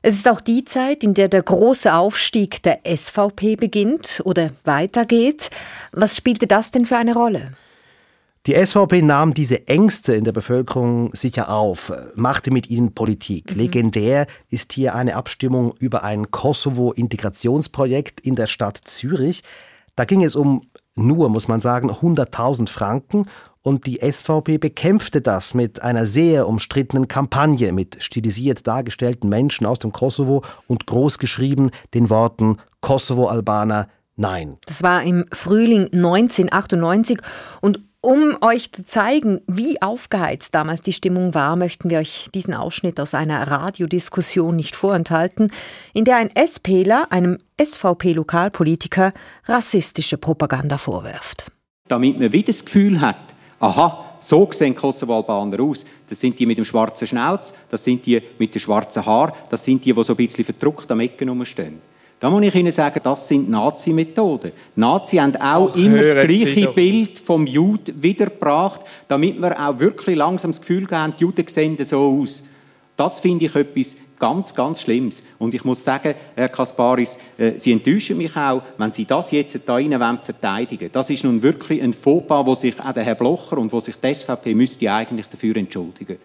Es 0.00 0.14
ist 0.14 0.28
auch 0.28 0.40
die 0.40 0.64
Zeit, 0.64 1.04
in 1.04 1.14
der 1.14 1.28
der 1.28 1.42
große 1.42 1.92
Aufstieg 1.92 2.62
der 2.62 2.80
SVP 2.86 3.56
beginnt 3.56 4.22
oder 4.24 4.50
weitergeht. 4.64 5.50
Was 5.92 6.16
spielte 6.16 6.46
das 6.46 6.70
denn 6.70 6.86
für 6.86 6.96
eine 6.96 7.14
Rolle? 7.14 7.52
Die 8.46 8.54
SVP 8.54 9.02
nahm 9.02 9.34
diese 9.34 9.66
Ängste 9.66 10.14
in 10.14 10.22
der 10.22 10.30
Bevölkerung 10.30 11.12
sicher 11.12 11.50
auf, 11.50 11.92
machte 12.14 12.52
mit 12.52 12.70
ihnen 12.70 12.94
Politik. 12.94 13.50
Mhm. 13.50 13.58
Legendär 13.60 14.26
ist 14.50 14.72
hier 14.72 14.94
eine 14.94 15.16
Abstimmung 15.16 15.74
über 15.80 16.04
ein 16.04 16.30
Kosovo-Integrationsprojekt 16.30 18.20
in 18.20 18.36
der 18.36 18.46
Stadt 18.46 18.78
Zürich. 18.84 19.42
Da 19.96 20.04
ging 20.04 20.22
es 20.22 20.36
um 20.36 20.60
nur, 20.94 21.28
muss 21.28 21.48
man 21.48 21.60
sagen, 21.60 21.90
100.000 21.90 22.68
Franken 22.68 23.26
und 23.62 23.84
die 23.86 23.98
SVP 24.00 24.58
bekämpfte 24.58 25.20
das 25.20 25.52
mit 25.52 25.82
einer 25.82 26.06
sehr 26.06 26.46
umstrittenen 26.46 27.08
Kampagne 27.08 27.72
mit 27.72 28.00
stilisiert 28.00 28.64
dargestellten 28.68 29.28
Menschen 29.28 29.66
aus 29.66 29.80
dem 29.80 29.90
Kosovo 29.90 30.44
und 30.68 30.86
großgeschrieben 30.86 31.72
den 31.94 32.10
Worten 32.10 32.58
Kosovo-Albaner 32.80 33.88
Nein. 34.18 34.56
Das 34.64 34.82
war 34.82 35.02
im 35.02 35.26
Frühling 35.30 35.92
1998 35.92 37.18
und 37.60 37.80
um 38.00 38.36
euch 38.40 38.72
zu 38.72 38.84
zeigen, 38.84 39.40
wie 39.46 39.82
aufgeheizt 39.82 40.54
damals 40.54 40.82
die 40.82 40.92
Stimmung 40.92 41.34
war, 41.34 41.56
möchten 41.56 41.90
wir 41.90 41.98
euch 41.98 42.28
diesen 42.34 42.54
Ausschnitt 42.54 43.00
aus 43.00 43.14
einer 43.14 43.48
Radiodiskussion 43.48 44.54
nicht 44.54 44.76
vorenthalten, 44.76 45.50
in 45.92 46.04
der 46.04 46.16
ein 46.16 46.30
SPler 46.36 47.10
einem 47.10 47.38
SVP-Lokalpolitiker 47.60 49.12
rassistische 49.46 50.18
Propaganda 50.18 50.78
vorwirft. 50.78 51.50
Damit 51.88 52.18
man 52.18 52.32
wieder 52.32 52.46
das 52.46 52.64
Gefühl 52.64 53.00
hat, 53.00 53.16
aha, 53.60 54.06
so 54.20 54.48
sehen 54.52 54.74
Kosovo-Albaner 54.74 55.60
aus. 55.62 55.84
Das 56.08 56.20
sind 56.20 56.38
die 56.38 56.46
mit 56.46 56.58
dem 56.58 56.64
schwarzen 56.64 57.06
Schnauz, 57.06 57.54
das 57.70 57.84
sind 57.84 58.04
die 58.06 58.22
mit 58.38 58.54
dem 58.54 58.60
schwarzen 58.60 59.04
Haar, 59.04 59.34
das 59.50 59.64
sind 59.64 59.84
die, 59.84 59.92
die 59.92 60.04
so 60.04 60.12
ein 60.12 60.16
bisschen 60.16 60.44
verdruckt 60.44 60.90
am 60.90 61.00
Ecken 61.00 61.28
rumstehen. 61.28 61.80
Da 62.18 62.30
muss 62.30 62.42
ich 62.42 62.54
Ihnen 62.54 62.72
sagen, 62.72 63.00
das 63.04 63.28
sind 63.28 63.50
Nazi-Methoden. 63.50 64.52
Nazi 64.76 65.16
haben 65.18 65.36
auch 65.36 65.70
Ach, 65.72 65.76
immer 65.76 65.98
das 65.98 66.12
gleiche 66.12 66.68
Bild 66.68 67.18
vom 67.18 67.46
Juden 67.46 68.02
wiedergebracht, 68.02 68.80
damit 69.06 69.40
wir 69.40 69.58
auch 69.60 69.78
wirklich 69.78 70.16
langsam 70.16 70.50
das 70.50 70.60
Gefühl 70.60 70.86
haben, 70.90 71.12
die 71.18 71.22
Juden 71.22 71.46
sehen 71.46 71.76
so 71.84 72.20
aus. 72.22 72.42
Das 72.96 73.20
finde 73.20 73.44
ich 73.44 73.54
etwas 73.54 73.98
ganz, 74.18 74.54
ganz 74.54 74.80
Schlimmes. 74.80 75.22
Und 75.38 75.52
ich 75.52 75.62
muss 75.64 75.84
sagen, 75.84 76.14
Herr 76.34 76.48
Kasparis, 76.48 77.18
äh, 77.36 77.52
Sie 77.56 77.72
enttäuschen 77.72 78.16
mich 78.16 78.34
auch, 78.34 78.62
wenn 78.78 78.92
Sie 78.92 79.04
das 79.04 79.30
jetzt 79.30 79.60
da 79.66 79.74
rein 79.74 80.18
verteidigen 80.22 80.88
Das 80.90 81.10
ist 81.10 81.22
nun 81.22 81.42
wirklich 81.42 81.82
ein 81.82 81.92
Fauxpas, 81.92 82.46
wo 82.46 82.54
sich 82.54 82.80
auch 82.80 82.92
der 82.92 83.04
Herr 83.04 83.14
Blocher 83.14 83.58
und 83.58 83.70
wo 83.70 83.80
sich 83.80 83.96
die 83.96 84.14
SVP 84.14 84.54
müsste 84.54 84.90
eigentlich 84.90 85.26
dafür 85.26 85.56
entschuldigen. 85.56 86.16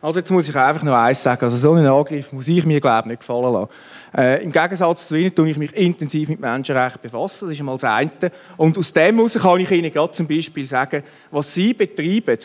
Also 0.00 0.20
jetzt 0.20 0.30
muss 0.30 0.48
ich 0.48 0.54
einfach 0.54 0.82
noch 0.84 0.94
eins 0.94 1.22
sagen. 1.22 1.44
Also 1.44 1.56
so 1.56 1.72
einen 1.72 1.86
Angriff 1.86 2.32
muss 2.32 2.46
ich 2.46 2.64
mir, 2.64 2.80
glaube 2.80 3.02
ich, 3.02 3.06
nicht 3.10 3.20
gefallen 3.20 3.52
lassen. 3.52 3.70
Äh, 4.16 4.42
Im 4.42 4.52
Gegensatz 4.52 5.08
zu 5.08 5.14
Ihnen 5.14 5.34
tue 5.34 5.50
ich 5.50 5.56
mich 5.56 5.74
intensiv 5.76 6.28
mit 6.28 6.40
Menschenrechten 6.40 7.02
befassen. 7.02 7.46
Das 7.46 7.54
ist 7.54 7.60
einmal 7.60 7.76
das 7.76 7.84
eine. 7.84 8.10
Und 8.56 8.78
aus 8.78 8.92
dem 8.92 9.16
heraus 9.16 9.34
kann 9.34 9.60
ich 9.60 9.70
Ihnen 9.70 9.92
gerade 9.92 10.12
zum 10.12 10.26
Beispiel 10.26 10.66
sagen, 10.66 11.02
was 11.30 11.54
Sie 11.54 11.74
betreiben, 11.74 12.38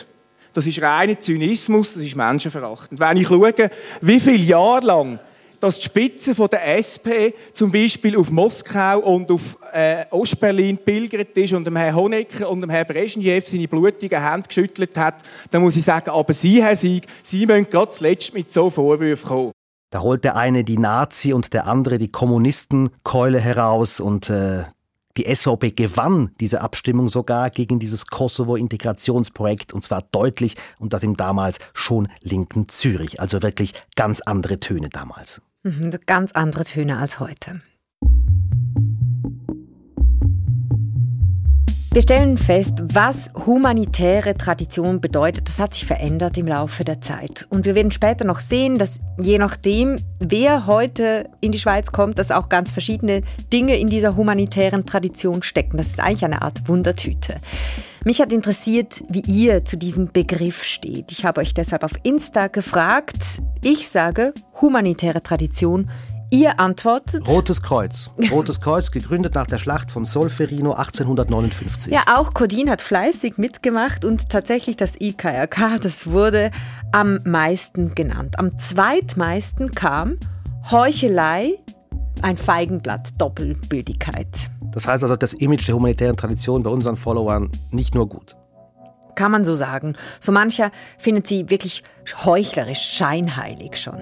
das 0.52 0.66
ist 0.66 0.80
reiner 0.80 1.18
Zynismus, 1.18 1.94
das 1.94 2.04
ist 2.04 2.14
menschenverachtend. 2.14 3.00
Wenn 3.00 3.16
ich 3.16 3.26
schaue, 3.26 3.52
wie 4.00 4.20
viele 4.20 4.36
Jahre 4.36 4.86
lang 4.86 5.18
dass 5.64 5.78
die 5.78 5.86
Spitze 5.86 6.34
der 6.34 6.76
SP 6.76 7.32
zum 7.54 7.72
Beispiel 7.72 8.18
auf 8.18 8.30
Moskau 8.30 8.98
und 8.98 9.30
auf 9.30 9.56
äh, 9.72 10.04
Ostberlin 10.10 10.76
pilgert 10.76 11.34
ist 11.38 11.54
und 11.54 11.64
dem 11.64 11.76
Herrn 11.76 11.96
Honecker 11.96 12.50
und 12.50 12.60
dem 12.60 12.68
Herrn 12.68 12.86
Brezhnev 12.86 13.46
seine 13.46 13.66
blutigen 13.66 14.22
Hände 14.22 14.46
geschüttelt 14.46 14.94
hat, 14.98 15.22
dann 15.50 15.62
muss 15.62 15.76
ich 15.76 15.84
sagen, 15.84 16.10
aber 16.10 16.34
Sie, 16.34 16.62
Herr 16.62 16.76
Sieg, 16.76 17.06
Sie 17.22 17.46
müssen 17.46 17.70
gerade 17.70 17.90
zuletzt 17.90 18.34
mit 18.34 18.52
so 18.52 18.68
Vorwürfen 18.68 19.26
kommen. 19.26 19.53
Da 19.94 20.00
holt 20.00 20.24
der 20.24 20.34
eine 20.34 20.64
die 20.64 20.76
Nazi 20.76 21.32
und 21.32 21.52
der 21.52 21.68
andere 21.68 21.98
die 21.98 22.10
Kommunistenkeule 22.10 23.38
heraus 23.38 24.00
und 24.00 24.28
äh, 24.28 24.64
die 25.16 25.32
SVP 25.32 25.70
gewann 25.70 26.32
diese 26.40 26.62
Abstimmung 26.62 27.06
sogar 27.06 27.48
gegen 27.50 27.78
dieses 27.78 28.08
Kosovo-Integrationsprojekt 28.08 29.72
und 29.72 29.84
zwar 29.84 30.02
deutlich 30.10 30.56
und 30.80 30.94
das 30.94 31.04
im 31.04 31.14
damals 31.16 31.60
schon 31.74 32.08
linken 32.22 32.68
Zürich. 32.68 33.20
Also 33.20 33.44
wirklich 33.44 33.72
ganz 33.94 34.20
andere 34.20 34.58
Töne 34.58 34.88
damals. 34.88 35.40
Mhm, 35.62 35.96
ganz 36.06 36.32
andere 36.32 36.64
Töne 36.64 36.98
als 36.98 37.20
heute. 37.20 37.60
Wir 41.94 42.02
stellen 42.02 42.36
fest, 42.36 42.80
was 42.92 43.30
humanitäre 43.46 44.34
Tradition 44.34 45.00
bedeutet. 45.00 45.46
Das 45.46 45.60
hat 45.60 45.74
sich 45.74 45.86
verändert 45.86 46.36
im 46.36 46.48
Laufe 46.48 46.82
der 46.82 47.00
Zeit. 47.00 47.46
Und 47.50 47.66
wir 47.66 47.76
werden 47.76 47.92
später 47.92 48.24
noch 48.24 48.40
sehen, 48.40 48.78
dass 48.78 48.98
je 49.20 49.38
nachdem, 49.38 50.00
wer 50.18 50.66
heute 50.66 51.30
in 51.40 51.52
die 51.52 51.58
Schweiz 51.60 51.92
kommt, 51.92 52.18
dass 52.18 52.32
auch 52.32 52.48
ganz 52.48 52.72
verschiedene 52.72 53.22
Dinge 53.52 53.78
in 53.78 53.86
dieser 53.86 54.16
humanitären 54.16 54.84
Tradition 54.84 55.44
stecken. 55.44 55.76
Das 55.76 55.86
ist 55.86 56.00
eigentlich 56.00 56.24
eine 56.24 56.42
Art 56.42 56.68
Wundertüte. 56.68 57.36
Mich 58.04 58.20
hat 58.20 58.32
interessiert, 58.32 59.04
wie 59.08 59.22
ihr 59.28 59.64
zu 59.64 59.76
diesem 59.76 60.08
Begriff 60.08 60.64
steht. 60.64 61.12
Ich 61.12 61.24
habe 61.24 61.42
euch 61.42 61.54
deshalb 61.54 61.84
auf 61.84 61.92
Insta 62.02 62.48
gefragt. 62.48 63.40
Ich 63.62 63.88
sage 63.88 64.34
humanitäre 64.60 65.22
Tradition. 65.22 65.88
Ihr 66.34 66.58
antwortet? 66.58 67.28
Rotes 67.28 67.62
Kreuz. 67.62 68.10
Rotes 68.32 68.60
Kreuz, 68.60 68.90
gegründet 68.90 69.36
nach 69.36 69.46
der 69.46 69.58
Schlacht 69.58 69.92
von 69.92 70.04
Solferino 70.04 70.72
1859. 70.72 71.92
Ja, 71.92 72.02
auch 72.16 72.34
Codin 72.34 72.68
hat 72.68 72.82
fleißig 72.82 73.38
mitgemacht 73.38 74.04
und 74.04 74.30
tatsächlich 74.30 74.76
das 74.76 75.00
IKRK, 75.00 75.78
das 75.80 76.08
wurde 76.08 76.50
am 76.90 77.20
meisten 77.24 77.94
genannt. 77.94 78.40
Am 78.40 78.58
zweitmeisten 78.58 79.76
kam 79.76 80.18
Heuchelei, 80.72 81.60
ein 82.20 82.36
Feigenblatt, 82.36 83.10
Doppelbödigkeit. 83.20 84.50
Das 84.72 84.88
heißt 84.88 85.04
also, 85.04 85.14
das 85.14 85.34
Image 85.34 85.68
der 85.68 85.76
humanitären 85.76 86.16
Tradition 86.16 86.64
bei 86.64 86.70
unseren 86.70 86.96
Followern 86.96 87.52
nicht 87.70 87.94
nur 87.94 88.08
gut. 88.08 88.34
Kann 89.14 89.30
man 89.30 89.44
so 89.44 89.54
sagen. 89.54 89.94
So 90.18 90.32
mancher 90.32 90.72
findet 90.98 91.28
sie 91.28 91.48
wirklich 91.48 91.84
heuchlerisch, 92.24 92.80
scheinheilig 92.80 93.76
schon. 93.76 94.00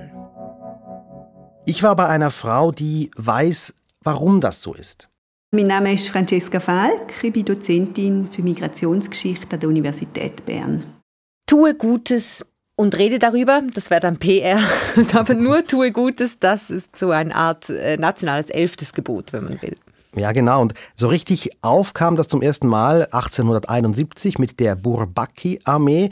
Ich 1.64 1.84
war 1.84 1.94
bei 1.94 2.08
einer 2.08 2.32
Frau, 2.32 2.72
die 2.72 3.12
weiß, 3.16 3.74
warum 4.02 4.40
das 4.40 4.62
so 4.62 4.74
ist. 4.74 5.08
Mein 5.52 5.68
Name 5.68 5.94
ist 5.94 6.08
Francesca 6.08 6.58
Falk. 6.58 7.12
Ich 7.22 7.32
bin 7.32 7.44
Dozentin 7.44 8.28
für 8.32 8.42
Migrationsgeschichte 8.42 9.54
an 9.54 9.60
der 9.60 9.68
Universität 9.68 10.44
Bern. 10.44 10.82
Tue 11.46 11.76
Gutes 11.76 12.44
und 12.74 12.98
rede 12.98 13.20
darüber, 13.20 13.62
das 13.74 13.90
wäre 13.90 14.00
dann 14.00 14.16
PR, 14.16 14.58
aber 15.12 15.34
nur 15.34 15.64
tue 15.64 15.92
Gutes, 15.92 16.40
das 16.40 16.70
ist 16.70 16.96
so 16.96 17.10
eine 17.10 17.32
Art 17.32 17.70
äh, 17.70 17.96
nationales 17.96 18.50
elftes 18.50 18.92
Gebot, 18.92 19.32
wenn 19.32 19.44
man 19.44 19.62
will. 19.62 19.76
Ja, 20.16 20.32
genau. 20.32 20.60
Und 20.60 20.74
so 20.96 21.06
richtig 21.08 21.50
aufkam 21.62 22.16
das 22.16 22.28
zum 22.28 22.42
ersten 22.42 22.66
Mal 22.66 23.04
1871 23.12 24.38
mit 24.38 24.58
der 24.58 24.74
Bourbaki-Armee. 24.74 26.10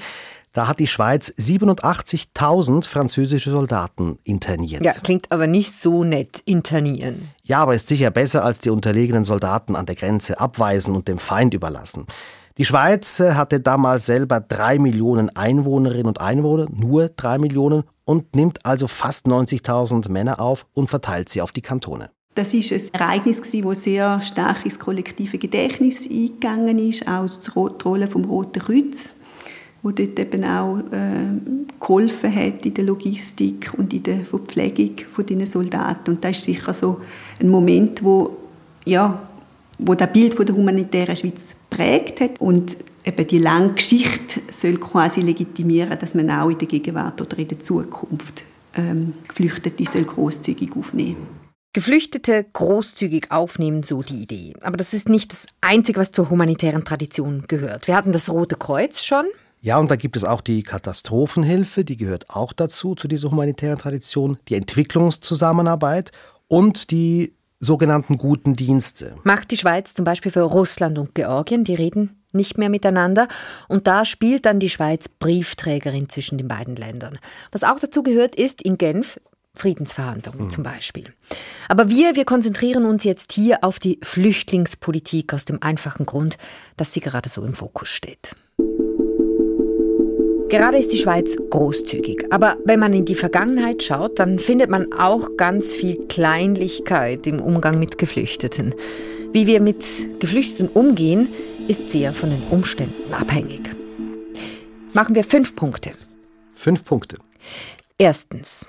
Da 0.52 0.66
hat 0.66 0.80
die 0.80 0.88
Schweiz 0.88 1.32
87.000 1.38 2.84
französische 2.84 3.50
Soldaten 3.50 4.18
interniert. 4.24 4.84
Ja, 4.84 4.92
klingt 4.92 5.30
aber 5.30 5.46
nicht 5.46 5.80
so 5.80 6.02
nett, 6.02 6.42
internieren. 6.44 7.28
Ja, 7.44 7.58
aber 7.58 7.76
ist 7.76 7.86
sicher 7.86 8.10
besser 8.10 8.44
als 8.44 8.58
die 8.58 8.70
unterlegenen 8.70 9.22
Soldaten 9.22 9.76
an 9.76 9.86
der 9.86 9.94
Grenze 9.94 10.40
abweisen 10.40 10.96
und 10.96 11.06
dem 11.06 11.18
Feind 11.18 11.54
überlassen. 11.54 12.06
Die 12.58 12.64
Schweiz 12.64 13.20
äh, 13.20 13.34
hatte 13.34 13.60
damals 13.60 14.06
selber 14.06 14.40
drei 14.40 14.80
Millionen 14.80 15.34
Einwohnerinnen 15.34 16.08
und 16.08 16.20
Einwohner, 16.20 16.66
nur 16.70 17.08
drei 17.08 17.38
Millionen, 17.38 17.84
und 18.04 18.34
nimmt 18.34 18.66
also 18.66 18.88
fast 18.88 19.26
90.000 19.26 20.10
Männer 20.10 20.40
auf 20.40 20.66
und 20.72 20.90
verteilt 20.90 21.28
sie 21.28 21.42
auf 21.42 21.52
die 21.52 21.62
Kantone. 21.62 22.10
Das 22.34 22.54
ist 22.54 22.72
ein 22.72 23.00
Ereignis, 23.00 23.40
das 23.40 23.82
sehr 23.82 24.20
stark 24.22 24.64
ins 24.64 24.78
kollektive 24.80 25.38
Gedächtnis 25.38 26.08
eingegangen 26.08 26.78
ist, 26.78 27.06
auch 27.06 27.28
die 27.28 27.82
Rolle 27.84 28.08
vom 28.08 28.24
Roten 28.24 28.60
Kreuz, 28.60 29.14
wo 29.82 29.90
dort 29.90 30.18
eben 30.18 30.44
auch 30.44 30.78
äh, 30.78 31.80
geholfen 31.80 32.34
hat 32.34 32.66
in 32.66 32.74
der 32.74 32.84
Logistik 32.84 33.72
und 33.76 33.92
in 33.92 34.02
der 34.02 34.24
Verpflegung 34.24 34.96
von 35.12 35.24
diesen 35.24 35.46
Soldaten. 35.46 36.10
Und 36.10 36.24
das 36.24 36.38
ist 36.38 36.44
sicher 36.44 36.74
so 36.74 37.00
ein 37.40 37.48
Moment, 37.48 38.04
wo 38.04 38.36
ja, 38.84 39.28
wo 39.78 39.94
das 39.94 40.12
Bild 40.12 40.34
von 40.34 40.46
der 40.46 40.54
humanitären 40.54 41.16
Schweiz 41.16 41.54
prägt 41.70 42.20
hat 42.20 42.40
und 42.40 42.76
eben 43.04 43.26
die 43.26 43.38
lange 43.38 43.72
Geschichte 43.72 44.40
soll 44.52 44.76
quasi 44.76 45.20
legitimieren, 45.20 45.98
dass 45.98 46.14
man 46.14 46.30
auch 46.30 46.50
in 46.50 46.58
der 46.58 46.68
Gegenwart 46.68 47.20
oder 47.20 47.38
in 47.38 47.48
der 47.48 47.60
Zukunft 47.60 48.42
ähm, 48.74 49.14
Geflüchtete 49.28 49.84
soll 49.84 50.04
großzügig 50.04 50.76
aufnehmen. 50.76 51.40
Geflüchtete 51.72 52.46
großzügig 52.52 53.30
aufnehmen, 53.30 53.84
so 53.84 54.02
die 54.02 54.22
Idee. 54.22 54.54
Aber 54.60 54.76
das 54.76 54.92
ist 54.92 55.08
nicht 55.08 55.32
das 55.32 55.46
Einzige, 55.60 56.00
was 56.00 56.10
zur 56.10 56.28
humanitären 56.28 56.84
Tradition 56.84 57.44
gehört. 57.46 57.86
Wir 57.86 57.94
hatten 57.94 58.10
das 58.10 58.28
Rote 58.28 58.56
Kreuz 58.56 59.04
schon. 59.04 59.24
Ja, 59.62 59.78
und 59.78 59.90
da 59.90 59.96
gibt 59.96 60.16
es 60.16 60.24
auch 60.24 60.40
die 60.40 60.62
Katastrophenhilfe, 60.62 61.84
die 61.84 61.96
gehört 61.98 62.30
auch 62.30 62.52
dazu, 62.52 62.94
zu 62.94 63.08
dieser 63.08 63.30
humanitären 63.30 63.78
Tradition, 63.78 64.38
die 64.48 64.54
Entwicklungszusammenarbeit 64.54 66.12
und 66.48 66.90
die 66.90 67.34
sogenannten 67.58 68.16
guten 68.16 68.54
Dienste. 68.54 69.16
Macht 69.22 69.50
die 69.50 69.58
Schweiz 69.58 69.92
zum 69.92 70.06
Beispiel 70.06 70.32
für 70.32 70.42
Russland 70.42 70.98
und 70.98 71.14
Georgien, 71.14 71.64
die 71.64 71.74
reden 71.74 72.16
nicht 72.32 72.58
mehr 72.58 72.70
miteinander. 72.70 73.28
Und 73.68 73.86
da 73.86 74.04
spielt 74.04 74.46
dann 74.46 74.60
die 74.60 74.70
Schweiz 74.70 75.08
Briefträgerin 75.08 76.08
zwischen 76.08 76.38
den 76.38 76.48
beiden 76.48 76.76
Ländern. 76.76 77.18
Was 77.52 77.64
auch 77.64 77.78
dazu 77.78 78.02
gehört, 78.02 78.34
ist 78.34 78.62
in 78.62 78.78
Genf 78.78 79.20
Friedensverhandlungen 79.54 80.44
mhm. 80.44 80.50
zum 80.50 80.62
Beispiel. 80.62 81.12
Aber 81.68 81.88
wir, 81.88 82.14
wir 82.14 82.24
konzentrieren 82.24 82.86
uns 82.86 83.04
jetzt 83.04 83.32
hier 83.32 83.62
auf 83.62 83.78
die 83.78 83.98
Flüchtlingspolitik 84.02 85.34
aus 85.34 85.44
dem 85.44 85.60
einfachen 85.60 86.06
Grund, 86.06 86.38
dass 86.76 86.92
sie 86.92 87.00
gerade 87.00 87.28
so 87.28 87.44
im 87.44 87.52
Fokus 87.52 87.88
steht. 87.88 88.34
Gerade 90.50 90.78
ist 90.78 90.92
die 90.92 90.98
Schweiz 90.98 91.36
großzügig, 91.48 92.32
aber 92.32 92.56
wenn 92.64 92.80
man 92.80 92.92
in 92.92 93.04
die 93.04 93.14
Vergangenheit 93.14 93.84
schaut, 93.84 94.18
dann 94.18 94.40
findet 94.40 94.68
man 94.68 94.92
auch 94.92 95.36
ganz 95.36 95.72
viel 95.76 96.08
Kleinlichkeit 96.08 97.24
im 97.28 97.40
Umgang 97.40 97.78
mit 97.78 97.98
Geflüchteten. 97.98 98.74
Wie 99.32 99.46
wir 99.46 99.60
mit 99.60 99.84
Geflüchteten 100.18 100.66
umgehen, 100.66 101.28
ist 101.68 101.92
sehr 101.92 102.10
von 102.10 102.30
den 102.30 102.42
Umständen 102.50 103.14
abhängig. 103.14 103.70
Machen 104.92 105.14
wir 105.14 105.22
fünf 105.22 105.54
Punkte. 105.54 105.92
Fünf 106.52 106.84
Punkte. 106.84 107.18
Erstens. 107.96 108.66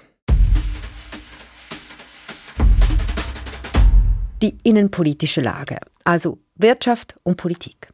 Die 4.43 4.55
innenpolitische 4.61 5.41
Lage, 5.41 5.77
also 6.03 6.37
Wirtschaft 6.57 7.15
und 7.23 7.37
Politik. 7.37 7.89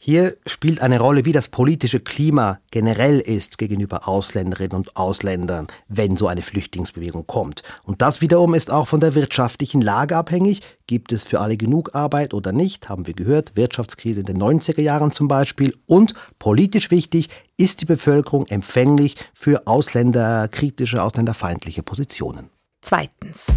Hier 0.00 0.36
spielt 0.46 0.80
eine 0.80 1.00
Rolle, 1.00 1.24
wie 1.24 1.32
das 1.32 1.48
politische 1.48 1.98
Klima 1.98 2.60
generell 2.70 3.18
ist 3.18 3.58
gegenüber 3.58 4.06
Ausländerinnen 4.06 4.76
und 4.76 4.96
Ausländern, 4.96 5.66
wenn 5.88 6.16
so 6.16 6.28
eine 6.28 6.42
Flüchtlingsbewegung 6.42 7.26
kommt. 7.26 7.64
Und 7.82 8.00
das 8.00 8.20
wiederum 8.20 8.54
ist 8.54 8.70
auch 8.70 8.86
von 8.86 9.00
der 9.00 9.16
wirtschaftlichen 9.16 9.82
Lage 9.82 10.16
abhängig. 10.16 10.62
Gibt 10.86 11.10
es 11.10 11.24
für 11.24 11.40
alle 11.40 11.56
genug 11.56 11.96
Arbeit 11.96 12.32
oder 12.32 12.52
nicht, 12.52 12.88
haben 12.88 13.08
wir 13.08 13.14
gehört. 13.14 13.56
Wirtschaftskrise 13.56 14.20
in 14.20 14.26
den 14.26 14.38
90er 14.38 14.82
Jahren 14.82 15.10
zum 15.10 15.26
Beispiel. 15.26 15.74
Und 15.86 16.14
politisch 16.38 16.92
wichtig, 16.92 17.28
ist 17.56 17.80
die 17.80 17.86
Bevölkerung 17.86 18.46
empfänglich 18.46 19.16
für 19.34 19.66
ausländerkritische, 19.66 21.02
ausländerfeindliche 21.02 21.82
Positionen. 21.82 22.50
Zweitens 22.82 23.48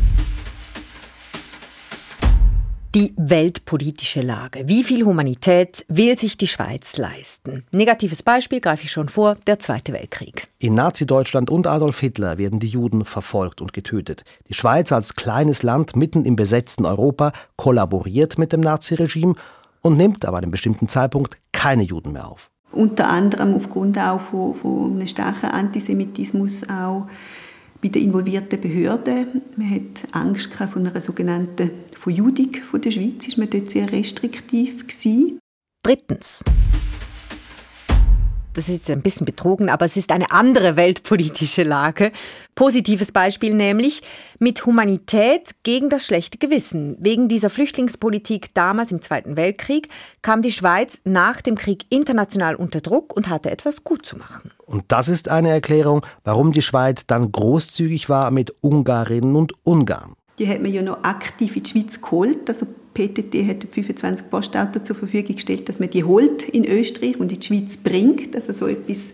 die 2.94 3.14
weltpolitische 3.16 4.20
Lage. 4.20 4.68
Wie 4.68 4.84
viel 4.84 5.06
Humanität 5.06 5.86
will 5.88 6.18
sich 6.18 6.36
die 6.36 6.48
Schweiz 6.48 6.98
leisten? 6.98 7.64
Negatives 7.72 8.22
Beispiel 8.22 8.60
greife 8.60 8.84
ich 8.84 8.92
schon 8.92 9.08
vor, 9.08 9.36
der 9.48 9.60
Zweite 9.60 9.94
Weltkrieg. 9.94 10.48
In 10.60 10.74
Nazi-Deutschland 10.74 11.50
und 11.50 11.68
Adolf 11.68 12.02
Hitler 12.02 12.38
werden 12.38 12.60
die 12.60 12.68
Juden 12.68 13.06
verfolgt 13.06 13.62
und 13.62 13.72
getötet. 13.72 14.26
Die 14.50 14.54
Schweiz 14.54 14.92
als 14.92 15.16
kleines 15.16 15.64
Land 15.64 15.96
mitten 15.96 16.26
im 16.26 16.36
besetzten 16.36 16.86
Europa 16.86 17.32
kollaboriert 17.56 18.38
mit 18.38 18.52
dem 18.52 18.60
Naziregime 18.60 19.36
und 19.82 19.96
nimmt 19.96 20.26
aber 20.26 20.38
an 20.38 20.44
einem 20.44 20.52
bestimmten 20.52 20.90
Zeitpunkt 20.90 21.38
keine 21.54 21.84
Juden 21.84 22.12
mehr 22.12 22.28
auf. 22.28 22.52
Unter 22.74 23.10
anderem 23.10 23.54
aufgrund 23.54 23.98
auch 23.98 24.20
von, 24.20 24.56
von 24.56 24.96
einem 24.96 25.08
starken 25.08 25.50
Antisemitismus 25.50 26.64
auch 26.70 27.08
bei 27.82 27.90
den 27.90 28.04
involvierten 28.04 28.62
Behörden. 28.62 29.42
Man 29.56 29.70
hat 29.72 30.04
Angst 30.12 30.54
vor 30.54 30.68
einer 30.76 31.02
sogenannten 31.02 31.72
Verjudung 32.02 32.56
von 32.70 32.82
der 32.82 32.90
Schweiz. 32.90 33.28
Ist 33.28 33.38
man 33.38 33.50
dort 33.50 33.70
sehr 33.70 33.92
restriktiv 33.92 34.88
gewesen. 34.88 35.40
Drittens 35.84 36.44
das 38.54 38.68
ist 38.68 38.90
ein 38.90 39.02
bisschen 39.02 39.26
betrogen, 39.26 39.70
aber 39.70 39.86
es 39.86 39.96
ist 39.96 40.12
eine 40.12 40.32
andere 40.32 40.76
weltpolitische 40.76 41.64
Lage. 41.64 42.12
Positives 42.54 43.12
Beispiel 43.12 43.54
nämlich 43.54 44.02
mit 44.40 44.66
Humanität 44.66 45.56
gegen 45.64 45.90
das 45.90 46.06
schlechte 46.06 46.38
Gewissen. 46.38 46.98
Wegen 47.00 47.30
dieser 47.30 47.50
Flüchtlingspolitik 47.50 48.54
damals 48.54 48.92
im 48.92 49.02
Zweiten 49.02 49.38
Weltkrieg 49.38 49.88
kam 50.22 50.42
die 50.42 50.52
Schweiz 50.52 51.00
nach 51.06 51.42
dem 51.42 51.56
Krieg 51.56 51.86
international 51.90 52.56
unter 52.56 52.82
Druck 52.82 53.16
und 53.16 53.30
hatte 53.30 53.52
etwas 53.52 53.84
gut 53.84 54.06
zu 54.06 54.18
machen. 54.18 54.52
Und 54.66 54.84
das 54.90 55.08
ist 55.08 55.30
eine 55.30 55.50
Erklärung, 55.50 56.06
warum 56.24 56.52
die 56.52 56.62
Schweiz 56.62 57.06
dann 57.08 57.32
großzügig 57.32 58.10
war 58.10 58.32
mit 58.32 58.52
Ungarinnen 58.62 59.36
und 59.36 59.54
Ungarn. 59.64 60.16
Die 60.42 60.48
hat 60.48 60.60
man 60.60 60.74
ja 60.74 60.82
noch 60.82 61.04
aktiv 61.04 61.56
in 61.56 61.62
die 61.62 61.70
Schweiz 61.70 62.02
geholt. 62.02 62.50
Also 62.50 62.66
PTT 62.96 63.48
hat 63.48 63.64
25 63.72 64.28
Postautos 64.28 64.86
zur 64.86 64.96
Verfügung 64.96 65.36
gestellt, 65.36 65.70
dass 65.70 65.78
man 65.78 65.92
die 65.92 66.04
holt 66.04 66.50
in 66.50 66.66
Österreich 66.66 67.20
und 67.20 67.32
in 67.32 67.40
die 67.40 67.46
Schweiz 67.46 67.78
bringt. 67.78 68.36
Also 68.36 68.52
so 68.52 68.66
etwas, 68.66 69.12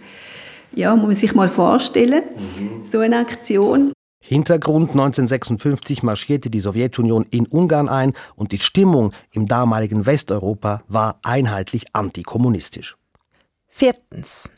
ja, 0.74 0.96
muss 0.96 1.08
man 1.08 1.16
sich 1.18 1.36
mal 1.36 1.50
vorstellen, 1.50 2.24
mhm. 2.38 2.86
so 2.90 3.00
eine 3.00 3.18
Aktion. 3.18 3.92
Hintergrund 4.24 4.92
1956 4.92 6.02
marschierte 6.02 6.50
die 6.50 6.62
Sowjetunion 6.62 7.26
in 7.30 7.46
Ungarn 7.46 7.90
ein 7.90 8.14
und 8.38 8.54
die 8.54 8.60
Stimmung 8.60 9.12
im 9.34 9.50
damaligen 9.50 10.06
Westeuropa 10.06 10.84
war 10.88 11.20
einheitlich 11.24 11.88
antikommunistisch. 11.92 12.96
Viertens. 13.68 14.50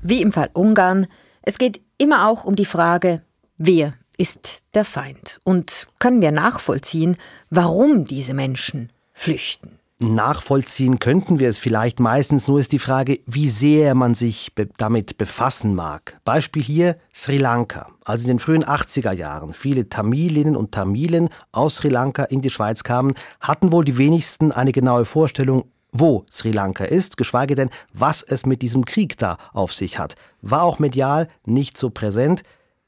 Wie 0.00 0.22
im 0.22 0.32
Fall 0.32 0.48
Ungarn, 0.54 1.08
es 1.42 1.58
geht 1.58 1.82
immer 1.98 2.26
auch 2.26 2.44
um 2.44 2.56
die 2.56 2.64
Frage, 2.64 3.20
wer 3.58 3.99
ist 4.20 4.64
der 4.74 4.84
Feind. 4.84 5.40
Und 5.44 5.88
können 5.98 6.20
wir 6.20 6.30
nachvollziehen, 6.30 7.16
warum 7.48 8.04
diese 8.04 8.34
Menschen 8.34 8.92
flüchten? 9.14 9.78
Nachvollziehen 9.98 10.98
könnten 10.98 11.38
wir 11.38 11.48
es 11.50 11.58
vielleicht 11.58 12.00
meistens, 12.00 12.48
nur 12.48 12.60
ist 12.60 12.72
die 12.72 12.78
Frage, 12.78 13.20
wie 13.26 13.48
sehr 13.48 13.94
man 13.94 14.14
sich 14.14 14.54
be 14.54 14.66
damit 14.78 15.18
befassen 15.18 15.74
mag. 15.74 16.18
Beispiel 16.24 16.62
hier 16.62 16.96
Sri 17.14 17.36
Lanka. 17.36 17.86
Als 18.04 18.22
in 18.22 18.28
den 18.28 18.38
frühen 18.38 18.64
80er 18.64 19.12
Jahren 19.12 19.52
viele 19.52 19.88
Tamilinnen 19.88 20.56
und 20.56 20.72
Tamilen 20.72 21.28
aus 21.52 21.76
Sri 21.76 21.88
Lanka 21.88 22.24
in 22.24 22.40
die 22.40 22.48
Schweiz 22.48 22.82
kamen, 22.82 23.14
hatten 23.40 23.72
wohl 23.72 23.84
die 23.84 23.98
wenigsten 23.98 24.52
eine 24.52 24.72
genaue 24.72 25.04
Vorstellung, 25.04 25.64
wo 25.92 26.24
Sri 26.30 26.50
Lanka 26.50 26.84
ist, 26.84 27.18
geschweige 27.18 27.54
denn, 27.54 27.68
was 27.92 28.22
es 28.22 28.46
mit 28.46 28.62
diesem 28.62 28.86
Krieg 28.86 29.18
da 29.18 29.36
auf 29.52 29.74
sich 29.74 29.98
hat. 29.98 30.14
War 30.40 30.62
auch 30.62 30.78
medial 30.78 31.28
nicht 31.44 31.76
so 31.76 31.90
präsent. 31.90 32.42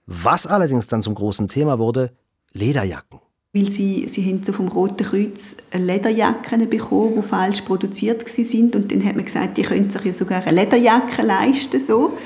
Was 0.06 0.46
allerdings 0.46 0.86
dann 0.86 1.02
zum 1.02 1.14
großen 1.14 1.48
Thema 1.48 1.78
wurde, 1.78 2.12
Lederjacken. 2.52 3.20
Weil 3.54 3.70
sie, 3.70 4.08
sie 4.08 4.24
haben 4.26 4.42
so 4.42 4.52
vom 4.52 4.68
Roten 4.68 5.04
Kreuz 5.04 5.56
Lederjacken 5.72 6.68
bekommen, 6.70 7.16
die 7.16 7.28
falsch 7.28 7.60
produziert 7.60 8.26
sind 8.28 8.74
und 8.74 8.90
dann 8.90 9.04
hat 9.04 9.14
man 9.14 9.26
gesagt, 9.26 9.58
die 9.58 9.62
können 9.62 9.90
sich 9.90 10.04
ja 10.04 10.12
sogar 10.12 10.42
eine 10.42 10.62
Lederjacke 10.62 11.22
leisten. 11.22 11.80
So. 11.80 12.16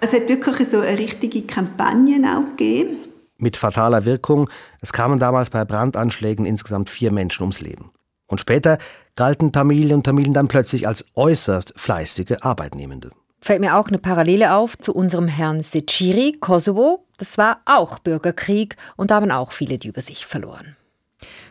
Es 0.00 0.12
hat 0.12 0.28
wirklich 0.28 0.68
so 0.68 0.80
eine 0.80 0.98
richtige 0.98 1.42
Kampagne 1.42 2.20
auch 2.36 2.50
gegeben. 2.56 2.96
Mit 3.38 3.56
fataler 3.56 4.04
Wirkung. 4.04 4.50
Es 4.80 4.92
kamen 4.92 5.18
damals 5.18 5.50
bei 5.50 5.64
Brandanschlägen 5.64 6.44
insgesamt 6.44 6.90
vier 6.90 7.12
Menschen 7.12 7.42
ums 7.44 7.60
Leben. 7.60 7.90
Und 8.26 8.40
später 8.40 8.78
galten 9.14 9.52
Tamilen 9.52 9.98
und 9.98 10.04
Tamilen 10.04 10.34
dann 10.34 10.48
plötzlich 10.48 10.86
als 10.86 11.04
äußerst 11.14 11.74
fleißige 11.76 12.42
Arbeitnehmende 12.42 13.12
fällt 13.40 13.60
mir 13.60 13.76
auch 13.76 13.88
eine 13.88 13.98
Parallele 13.98 14.54
auf 14.54 14.78
zu 14.78 14.94
unserem 14.94 15.28
Herrn 15.28 15.60
Seciri, 15.62 16.36
Kosovo. 16.40 17.06
Das 17.16 17.38
war 17.38 17.58
auch 17.64 17.98
Bürgerkrieg 17.98 18.76
und 18.96 19.10
da 19.10 19.16
haben 19.16 19.30
auch 19.30 19.52
viele 19.52 19.78
die 19.78 19.88
über 19.88 20.02
sich 20.02 20.26
verloren. 20.26 20.76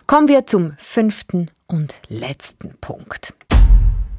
Kommen 0.08 0.28
wir 0.28 0.45
zum 0.45 0.73
fünften 0.78 1.52
und 1.67 1.93
letzten 2.08 2.75
Punkt. 2.82 3.34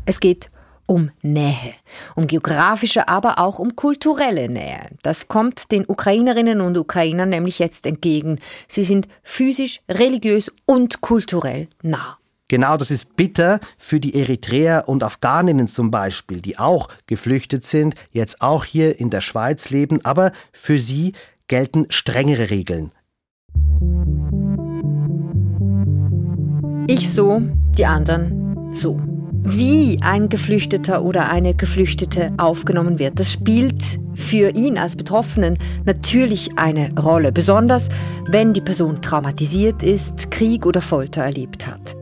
Es 0.07 0.21
geht 0.21 0.51
um 0.87 1.11
Nähe, 1.23 1.75
um 2.17 2.27
geografische, 2.27 3.09
aber 3.09 3.39
auch 3.39 3.59
um 3.59 3.77
kulturelle 3.77 4.49
Nähe. 4.49 4.81
Das 5.03 5.29
kommt 5.29 5.71
den 5.71 5.85
Ukrainerinnen 5.87 6.61
und 6.61 6.77
Ukrainern 6.77 7.29
nämlich 7.29 7.61
jetzt 7.61 7.87
entgegen. 7.87 8.41
Sie 8.67 8.83
sind 8.83 9.07
physisch, 9.23 9.81
religiös 9.89 10.51
und 10.67 11.01
kulturell 11.01 11.69
nah. 11.83 12.20
Genau, 12.51 12.77
das 12.77 12.91
ist 12.91 13.15
bitter 13.15 13.61
für 13.79 14.01
die 14.01 14.13
Eritreer 14.21 14.89
und 14.89 15.05
Afghaninnen 15.05 15.69
zum 15.69 15.93
Beispiel, 15.93 16.41
die 16.41 16.59
auch 16.59 16.89
geflüchtet 17.07 17.65
sind, 17.65 17.95
jetzt 18.11 18.43
auch 18.43 18.65
hier 18.65 18.99
in 18.99 19.09
der 19.09 19.21
Schweiz 19.21 19.71
leben, 19.71 20.05
aber 20.05 20.33
für 20.53 20.81
sie 20.81 21.13
gelten 21.47 21.87
strengere 21.91 22.51
Regeln. 22.51 22.91
Ich 26.89 27.13
so, 27.13 27.41
die 27.79 27.87
anderen 27.87 28.73
so. 28.75 29.01
Wie 29.43 30.01
ein 30.03 30.29
Geflüchteter 30.29 31.05
oder 31.05 31.31
eine 31.31 31.55
Geflüchtete 31.55 32.33
aufgenommen 32.37 32.99
wird, 32.99 33.21
das 33.21 33.33
spielt 33.33 34.01
für 34.17 34.51
ihn 34.57 34.77
als 34.77 34.97
Betroffenen 34.97 35.57
natürlich 35.85 36.59
eine 36.59 36.93
Rolle, 36.99 37.31
besonders 37.31 37.89
wenn 38.27 38.55
die 38.55 38.61
Person 38.61 39.01
traumatisiert 39.03 39.85
ist, 39.85 40.33
Krieg 40.33 40.67
oder 40.67 40.81
Folter 40.81 41.23
erlebt 41.23 41.69
hat. 41.69 42.00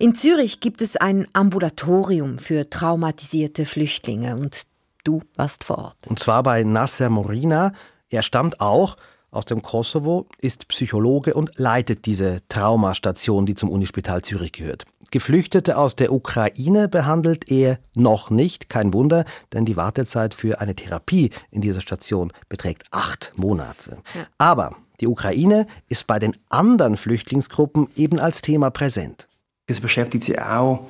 In 0.00 0.14
Zürich 0.14 0.60
gibt 0.60 0.80
es 0.80 0.96
ein 0.96 1.26
Ambulatorium 1.34 2.38
für 2.38 2.70
traumatisierte 2.70 3.66
Flüchtlinge 3.66 4.34
und 4.34 4.62
du 5.04 5.20
warst 5.36 5.62
vor 5.62 5.76
Ort. 5.76 6.06
Und 6.06 6.18
zwar 6.18 6.42
bei 6.42 6.62
Nasser 6.62 7.10
Morina. 7.10 7.74
Er 8.08 8.22
stammt 8.22 8.62
auch 8.62 8.96
aus 9.30 9.44
dem 9.44 9.60
Kosovo, 9.60 10.26
ist 10.38 10.68
Psychologe 10.68 11.34
und 11.34 11.58
leitet 11.58 12.06
diese 12.06 12.38
Traumastation, 12.48 13.44
die 13.44 13.54
zum 13.54 13.68
Unispital 13.68 14.22
Zürich 14.22 14.52
gehört. 14.52 14.84
Geflüchtete 15.10 15.76
aus 15.76 15.96
der 15.96 16.14
Ukraine 16.14 16.88
behandelt 16.88 17.50
er 17.50 17.78
noch 17.94 18.30
nicht, 18.30 18.70
kein 18.70 18.94
Wunder, 18.94 19.26
denn 19.52 19.66
die 19.66 19.76
Wartezeit 19.76 20.32
für 20.32 20.62
eine 20.62 20.74
Therapie 20.74 21.28
in 21.50 21.60
dieser 21.60 21.82
Station 21.82 22.32
beträgt 22.48 22.86
acht 22.90 23.34
Monate. 23.36 23.98
Ja. 24.14 24.26
Aber 24.38 24.76
die 25.00 25.08
Ukraine 25.08 25.66
ist 25.90 26.06
bei 26.06 26.18
den 26.18 26.34
anderen 26.48 26.96
Flüchtlingsgruppen 26.96 27.88
eben 27.96 28.18
als 28.18 28.40
Thema 28.40 28.70
präsent. 28.70 29.29
Es 29.70 29.80
beschäftigt 29.80 30.24
sie 30.24 30.38
auch 30.38 30.86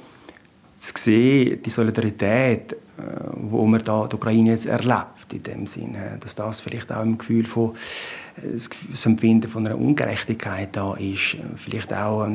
zu 0.78 0.94
sehen, 0.96 1.60
die 1.62 1.70
Solidarität, 1.70 2.72
äh, 2.72 2.76
wo 3.34 3.66
man 3.66 3.84
da 3.84 4.06
die 4.06 4.16
Ukraine 4.16 4.52
jetzt 4.52 4.66
erlebt, 4.66 5.32
in 5.32 5.42
dem 5.42 5.66
Sinne, 5.66 6.16
dass 6.20 6.34
das 6.34 6.62
vielleicht 6.62 6.90
auch 6.90 7.02
im 7.02 7.18
Gefühl 7.18 7.44
von 7.44 7.74
äh, 8.36 8.58
das 8.90 9.06
Empfinden 9.06 9.50
von 9.50 9.66
einer 9.66 9.78
Ungerechtigkeit 9.78 10.70
da 10.72 10.94
ist, 10.94 11.36
vielleicht 11.56 11.92
auch 11.92 12.26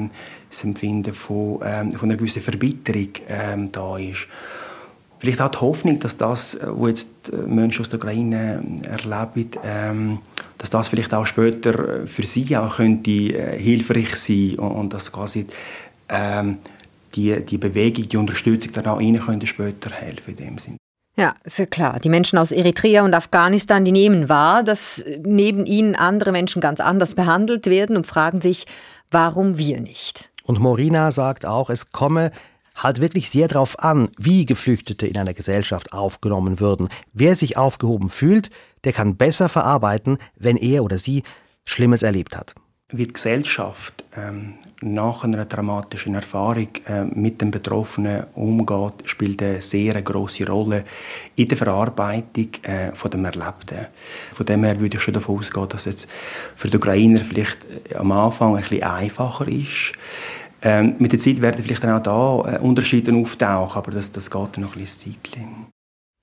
das 0.50 0.64
Empfinden 0.64 1.14
von, 1.14 1.60
ähm, 1.64 1.92
von 1.92 2.10
einer 2.10 2.18
gewissen 2.18 2.44
Verbitterung 2.44 3.10
ähm, 3.28 3.72
da 3.72 3.98
ist. 3.98 4.28
Vielleicht 5.18 5.42
auch 5.42 5.50
die 5.50 5.58
Hoffnung, 5.60 5.98
dass 6.00 6.18
das, 6.18 6.60
was 6.62 6.90
jetzt 6.90 7.32
Menschen 7.48 7.82
aus 7.82 7.90
der 7.90 7.98
Ukraine 7.98 8.64
erleben, 8.84 9.50
ähm, 9.64 10.20
dass 10.58 10.70
das 10.70 10.90
vielleicht 10.90 11.14
auch 11.14 11.26
später 11.26 12.06
für 12.06 12.24
sie 12.24 12.56
auch 12.56 12.76
könnte, 12.76 13.12
äh, 13.12 13.58
hilfreich 13.58 14.16
sein 14.18 14.60
und, 14.60 14.72
und 14.72 14.94
dass 14.94 15.12
quasi 15.12 15.48
ähm, 16.10 16.60
die, 17.16 17.46
die 17.46 17.58
Bewegung, 17.58 18.10
die 18.10 18.18
Unterstützung 18.18 18.74
dann 18.74 18.88
auch 18.88 19.00
ihnen 19.00 19.22
können 19.22 19.46
später 19.46 19.92
helfen 19.92 20.32
in 20.32 20.36
dem 20.36 20.58
Sinn. 20.58 20.78
Ja, 21.18 21.36
ist 21.46 21.60
ja 21.60 21.66
klar. 21.66 22.00
Die 22.02 22.10
Menschen 22.10 22.38
aus 22.38 22.52
Eritrea 22.52 23.04
und 23.06 23.14
Afghanistan, 23.14 23.86
die 23.86 23.94
nehmen 23.94 24.28
wahr, 24.28 24.64
dass 24.64 25.04
neben 25.24 25.66
ihnen 25.66 25.96
andere 25.96 26.34
Menschen 26.34 26.62
ganz 26.62 26.82
anders 26.82 27.16
behandelt 27.16 27.68
werden 27.68 27.96
und 27.96 28.06
fragen 28.06 28.42
sich, 28.42 28.66
warum 29.12 29.58
wir 29.58 29.80
nicht. 29.80 30.30
Und 30.44 30.60
Morina 30.60 31.12
sagt 31.12 31.46
auch, 31.46 31.70
es 31.70 31.92
komme 31.92 32.32
halt 32.76 33.00
wirklich 33.00 33.30
sehr 33.30 33.48
darauf 33.48 33.80
an, 33.80 34.10
wie 34.18 34.46
Geflüchtete 34.46 35.08
in 35.08 35.18
einer 35.18 35.34
Gesellschaft 35.34 35.94
aufgenommen 35.94 36.60
würden. 36.60 36.90
Wer 37.14 37.36
sich 37.36 37.56
aufgehoben 37.56 38.10
fühlt, 38.10 38.50
der 38.84 38.92
kann 38.92 39.16
besser 39.16 39.48
verarbeiten, 39.48 40.18
wenn 40.36 40.58
er 40.58 40.84
oder 40.84 40.98
sie 40.98 41.24
Schlimmes 41.64 42.04
erlebt 42.04 42.36
hat. 42.36 42.56
Wie 42.92 43.08
die 43.08 43.14
Gesellschaft 43.14 44.04
ähm, 44.16 44.54
nach 44.82 45.24
einer 45.24 45.46
dramatischen 45.46 46.14
Erfahrung 46.14 46.68
äh, 46.88 47.04
mit 47.04 47.42
dem 47.42 47.50
Betroffenen 47.50 48.26
umgeht, 48.36 48.94
spielt 49.06 49.42
eine 49.42 49.60
sehr 49.60 50.00
große 50.00 50.46
Rolle 50.46 50.84
in 51.36 51.48
der 51.48 51.58
Verarbeitung 51.58 52.50
äh, 52.62 52.92
von 52.94 53.10
dem 53.10 53.26
Erlebten. 53.26 53.88
Von 54.36 54.46
dem 54.46 54.64
her 54.64 54.80
würde 54.80 54.98
ich 54.98 55.04
schon 55.04 55.16
davon 55.16 55.40
ausgehen, 55.40 55.68
dass 55.68 55.88
es 55.88 56.08
für 56.56 56.70
die 56.70 56.78
Ukrainer 56.78 57.20
vielleicht 57.20 57.66
äh, 57.90 57.96
am 57.96 58.12
Anfang 58.12 58.56
ein 58.56 58.62
bisschen 58.62 58.84
einfacher 58.84 59.48
ist. 59.48 59.94
Ähm, 60.62 60.96
mit 61.00 61.12
der 61.12 61.20
Zeit 61.20 61.42
werden 61.42 61.64
vielleicht 61.64 61.84
dann 61.84 61.98
auch 61.98 62.04
da 62.44 62.56
äh, 62.56 62.60
Unterschiede 62.60 63.16
auftauchen, 63.16 63.78
aber 63.78 63.92
das, 63.92 64.12
das 64.12 64.30
geht 64.30 64.60
noch 64.60 64.76
ein 64.76 64.82
bisschen 64.82 65.16
Zeit. 65.24 65.38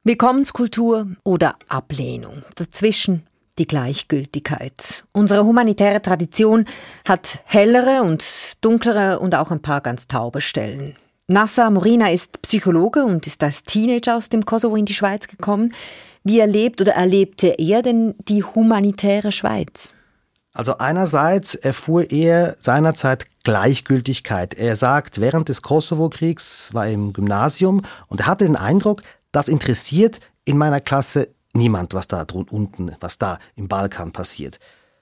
Willkommenskultur 0.04 1.08
oder 1.24 1.56
Ablehnung. 1.68 2.42
Dazwischen 2.54 3.26
die 3.58 3.66
Gleichgültigkeit. 3.66 5.04
Unsere 5.12 5.44
humanitäre 5.44 6.00
Tradition 6.00 6.66
hat 7.06 7.40
hellere 7.44 8.02
und 8.02 8.64
dunklere 8.64 9.18
und 9.20 9.34
auch 9.34 9.50
ein 9.50 9.62
paar 9.62 9.80
ganz 9.80 10.06
taube 10.06 10.40
Stellen. 10.40 10.96
Nassa 11.28 11.70
Morina 11.70 12.10
ist 12.10 12.42
Psychologe 12.42 13.04
und 13.04 13.26
ist 13.26 13.42
als 13.42 13.62
Teenager 13.62 14.16
aus 14.16 14.28
dem 14.28 14.44
Kosovo 14.44 14.76
in 14.76 14.86
die 14.86 14.94
Schweiz 14.94 15.28
gekommen. 15.28 15.72
Wie 16.24 16.38
erlebt 16.38 16.80
oder 16.80 16.92
erlebte 16.92 17.48
er 17.58 17.82
denn 17.82 18.14
die 18.28 18.44
humanitäre 18.44 19.32
Schweiz? 19.32 19.94
Also 20.54 20.76
einerseits 20.78 21.54
erfuhr 21.54 22.10
er 22.10 22.56
seinerzeit 22.58 23.24
Gleichgültigkeit. 23.44 24.52
Er 24.54 24.76
sagt, 24.76 25.20
während 25.20 25.48
des 25.48 25.62
Kosovo-Kriegs 25.62 26.74
war 26.74 26.86
er 26.86 26.92
im 26.92 27.12
Gymnasium 27.14 27.82
und 28.08 28.20
er 28.20 28.26
hatte 28.26 28.44
den 28.44 28.56
Eindruck, 28.56 29.02
das 29.32 29.48
interessiert 29.48 30.20
in 30.44 30.58
meiner 30.58 30.80
Klasse 30.80 31.28
niemand, 31.52 31.94
was 31.94 32.08
da 32.08 32.24
unten, 32.32 32.96
was 33.00 33.18
da 33.18 33.38
im 33.56 33.68
Balkan 33.68 34.12
passiert. 34.12 34.58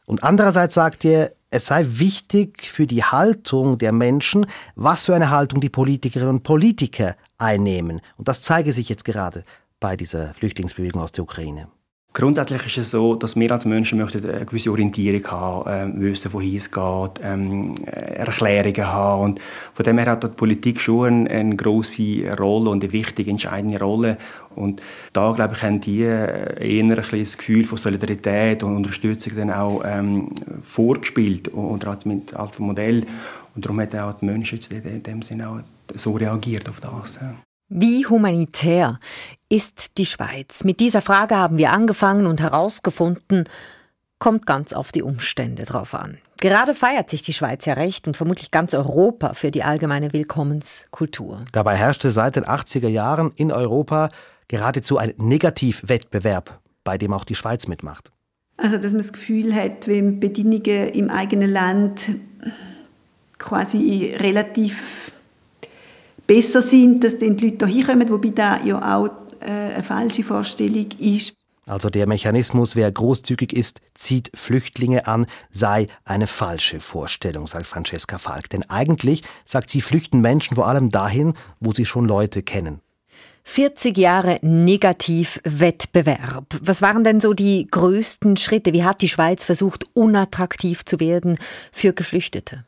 Und 0.07 0.25
andererseits 0.25 0.75
sagt 0.75 1.05
er, 1.05 1.33
es 1.51 1.67
sei 1.67 1.85
wichtig 1.87 2.69
für 2.71 2.87
die 2.87 3.05
Haltung 3.05 3.79
der 3.79 3.93
Menschen, 3.93 4.47
was 4.77 5.07
für 5.07 5.15
eine 5.15 5.31
Haltung 5.31 5.61
die 5.61 5.69
Politikerinnen 5.69 6.37
und 6.37 6.43
Politiker 6.43 7.17
einnehmen. 7.39 8.01
Und 8.17 8.29
das 8.29 8.41
zeige 8.41 8.73
sich 8.73 8.89
jetzt 8.89 9.05
gerade 9.05 9.43
bei 9.81 9.97
dieser 9.97 10.35
Flüchtlingsbewegung 10.35 11.03
aus 11.03 11.13
der 11.13 11.25
Ukraine. 11.25 11.69
Grundsätzlich 12.13 12.67
ist 12.67 12.77
es 12.77 12.91
so, 12.91 13.15
dass 13.15 13.37
wir 13.37 13.53
als 13.53 13.65
Menschen 13.67 13.99
möchten 13.99 14.29
eine 14.29 14.45
gewisse 14.45 14.73
Orientierung 14.73 15.25
haben, 15.29 15.97
äh, 15.97 16.01
wissen, 16.01 16.33
wohin 16.33 16.57
es 16.57 16.69
geht, 16.69 17.21
ähm, 17.23 17.77
Erklärungen 17.87 18.87
haben. 18.87 19.23
Und 19.23 19.41
von 19.75 19.85
dem 19.85 19.97
her 19.97 20.11
hat 20.11 20.25
die 20.25 20.29
Politik 20.29 20.81
schon 20.81 21.29
eine, 21.29 21.31
eine 21.31 21.57
grosse 21.57 22.37
Rolle 22.37 22.71
und 22.71 22.83
eine 22.83 22.93
wichtige, 22.93 23.31
entscheidende 23.31 23.79
Rolle. 23.79 24.19
Und 24.55 24.83
da, 25.13 25.33
glaube 25.33 25.55
ich, 25.55 25.63
haben 25.63 25.81
die 25.81 26.01
eher 26.01 26.57
ein 26.61 26.89
das 26.91 27.39
Gefühl 27.39 27.65
von 27.65 27.79
Solidarität 27.79 28.63
und 28.63 28.77
Unterstützung 28.77 29.35
dann 29.37 29.51
auch 29.51 29.83
ähm, 29.85 30.33
vorgespielt, 30.63 31.53
oder 31.55 31.89
als, 31.89 32.05
mit, 32.05 32.35
als 32.35 32.59
Modell. 32.59 33.07
Und 33.55 33.65
darum 33.65 33.81
hat 33.81 33.95
auch 33.95 34.15
die 34.15 34.25
Menschen 34.25 34.59
jetzt 34.59 34.73
in 34.73 35.03
dem 35.03 35.23
Sinne 35.23 35.49
auch 35.49 35.61
so 35.95 36.13
reagiert 36.13 36.69
auf 36.69 36.81
das. 36.81 37.19
Ja. 37.21 37.35
Wie 37.69 38.05
humanitär 38.05 38.99
ist 39.49 39.99
die 39.99 40.07
Schweiz? 40.07 40.65
Mit 40.65 40.81
dieser 40.81 41.01
Frage 41.01 41.37
haben 41.37 41.57
wir 41.57 41.71
angefangen 41.71 42.27
und 42.27 42.41
herausgefunden, 42.41 43.45
kommt 44.19 44.45
ganz 44.45 44.73
auf 44.73 44.91
die 44.91 45.03
Umstände 45.03 45.65
drauf 45.65 45.95
an. 45.95 46.19
Gerade 46.41 46.75
feiert 46.75 47.11
sich 47.11 47.23
die 47.23 47.33
Schweiz 47.33 47.67
ja 47.67 47.75
recht 47.75 48.07
und 48.07 48.17
vermutlich 48.17 48.51
ganz 48.51 48.75
Europa 48.75 49.35
für 49.35 49.51
die 49.51 49.63
allgemeine 49.63 50.13
Willkommenskultur. 50.13 51.45
Dabei 51.53 51.77
herrschte 51.77 52.11
seit 52.11 52.37
den 52.37 52.45
80er 52.45 52.89
Jahren 52.89 53.33
in 53.37 53.53
Europa 53.53 54.11
geradezu 54.51 54.99
ein 54.99 55.15
Negativwettbewerb, 55.17 56.61
bei 56.83 56.99
dem 56.99 57.13
auch 57.13 57.25
die 57.25 57.37
Schweiz 57.37 57.69
mitmacht. 57.69 58.11
Also, 58.57 58.79
dass 58.79 58.91
man 58.91 58.99
das 58.99 59.13
Gefühl 59.13 59.55
hat, 59.55 59.87
wenn 59.87 60.19
Bedingungen 60.19 60.89
im 60.89 61.09
eigenen 61.09 61.51
Land 61.51 62.11
quasi 63.39 64.13
relativ 64.19 65.13
besser 66.27 66.63
sind, 66.63 67.05
dass 67.05 67.17
dann 67.19 67.37
die 67.37 67.51
Leute 67.51 67.67
hier 67.69 67.87
kommen, 67.87 68.09
wobei 68.11 68.31
das 68.31 68.59
ja 68.65 68.99
auch 68.99 69.09
äh, 69.41 69.75
eine 69.75 69.83
falsche 69.85 70.25
Vorstellung 70.25 70.87
ist. 70.99 71.33
Also 71.67 71.89
der 71.89 72.09
Mechanismus, 72.09 72.75
wer 72.75 72.91
großzügig 72.91 73.53
ist, 73.53 73.81
zieht 73.95 74.33
Flüchtlinge 74.35 75.07
an, 75.07 75.27
sei 75.53 75.87
eine 76.05 76.27
falsche 76.27 76.81
Vorstellung, 76.81 77.47
sagt 77.47 77.67
Francesca 77.67 78.19
Falk. 78.19 78.51
Denn 78.51 78.69
eigentlich, 78.69 79.23
sagt 79.45 79.71
sie, 79.71 79.81
flüchten 79.81 80.21
Menschen 80.21 80.57
vor 80.57 80.67
allem 80.67 80.91
dahin, 80.91 81.35
wo 81.61 81.71
sie 81.71 81.87
schon 81.87 82.07
Leute 82.07 82.43
kennen. 82.43 82.81
40 83.45 83.97
Jahre 83.97 84.39
Negativwettbewerb. 84.43 86.45
Was 86.61 86.83
waren 86.83 87.05
denn 87.05 87.21
so 87.21 87.33
die 87.33 87.67
größten 87.71 88.37
Schritte? 88.37 88.73
Wie 88.73 88.85
hat 88.85 89.03
die 89.03 89.09
Schweiz 89.09 89.45
versucht, 89.45 89.85
unattraktiv 89.95 90.85
zu 90.85 91.01
werden 91.01 91.39
für 91.73 91.93
Geflüchtete? 91.93 92.65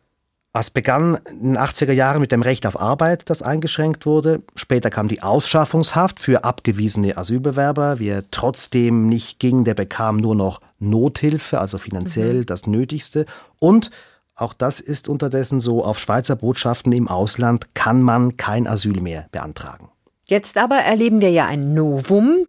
Es 0.55 0.71
begann 0.71 1.19
in 1.31 1.55
den 1.55 1.59
80er 1.59 1.93
Jahren 1.93 2.21
mit 2.21 2.31
dem 2.31 2.43
Recht 2.43 2.67
auf 2.67 2.79
Arbeit, 2.79 3.31
das 3.31 3.41
eingeschränkt 3.41 4.05
wurde. 4.05 4.43
Später 4.55 4.91
kam 4.91 5.09
die 5.09 5.23
Ausschaffungshaft 5.23 6.21
für 6.21 6.45
abgewiesene 6.45 7.17
Asylbewerber. 7.17 8.01
Wer 8.01 8.31
trotzdem 8.31 9.09
nicht 9.09 9.39
ging, 9.39 9.65
der 9.65 9.73
bekam 9.73 10.19
nur 10.19 10.35
noch 10.35 10.61
Nothilfe, 10.79 11.59
also 11.59 11.79
finanziell 11.79 12.41
mhm. 12.41 12.47
das 12.47 12.67
Nötigste. 12.67 13.25
Und 13.61 13.91
auch 14.35 14.53
das 14.53 14.81
ist 14.81 15.09
unterdessen 15.09 15.59
so, 15.59 15.85
auf 15.85 15.99
Schweizer 15.99 16.37
Botschaften 16.37 16.93
im 16.93 17.09
Ausland 17.09 17.75
kann 17.75 18.03
man 18.03 18.37
kein 18.37 18.67
Asyl 18.67 19.01
mehr 19.01 19.29
beantragen. 19.33 19.91
Jetzt 20.33 20.57
aber 20.57 20.77
erleben 20.77 21.21
wir 21.21 21.29
ja 21.29 21.45
ein 21.45 21.75
Novum. 21.75 22.47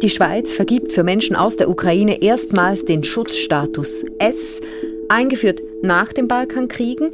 Die 0.00 0.08
Schweiz 0.08 0.52
vergibt 0.52 0.92
für 0.92 1.02
Menschen 1.02 1.34
aus 1.34 1.56
der 1.56 1.68
Ukraine 1.68 2.22
erstmals 2.22 2.84
den 2.84 3.02
Schutzstatus 3.02 4.04
S 4.20 4.60
eingeführt 5.08 5.60
nach 5.82 6.12
den 6.12 6.28
Balkankriegen. 6.28 7.10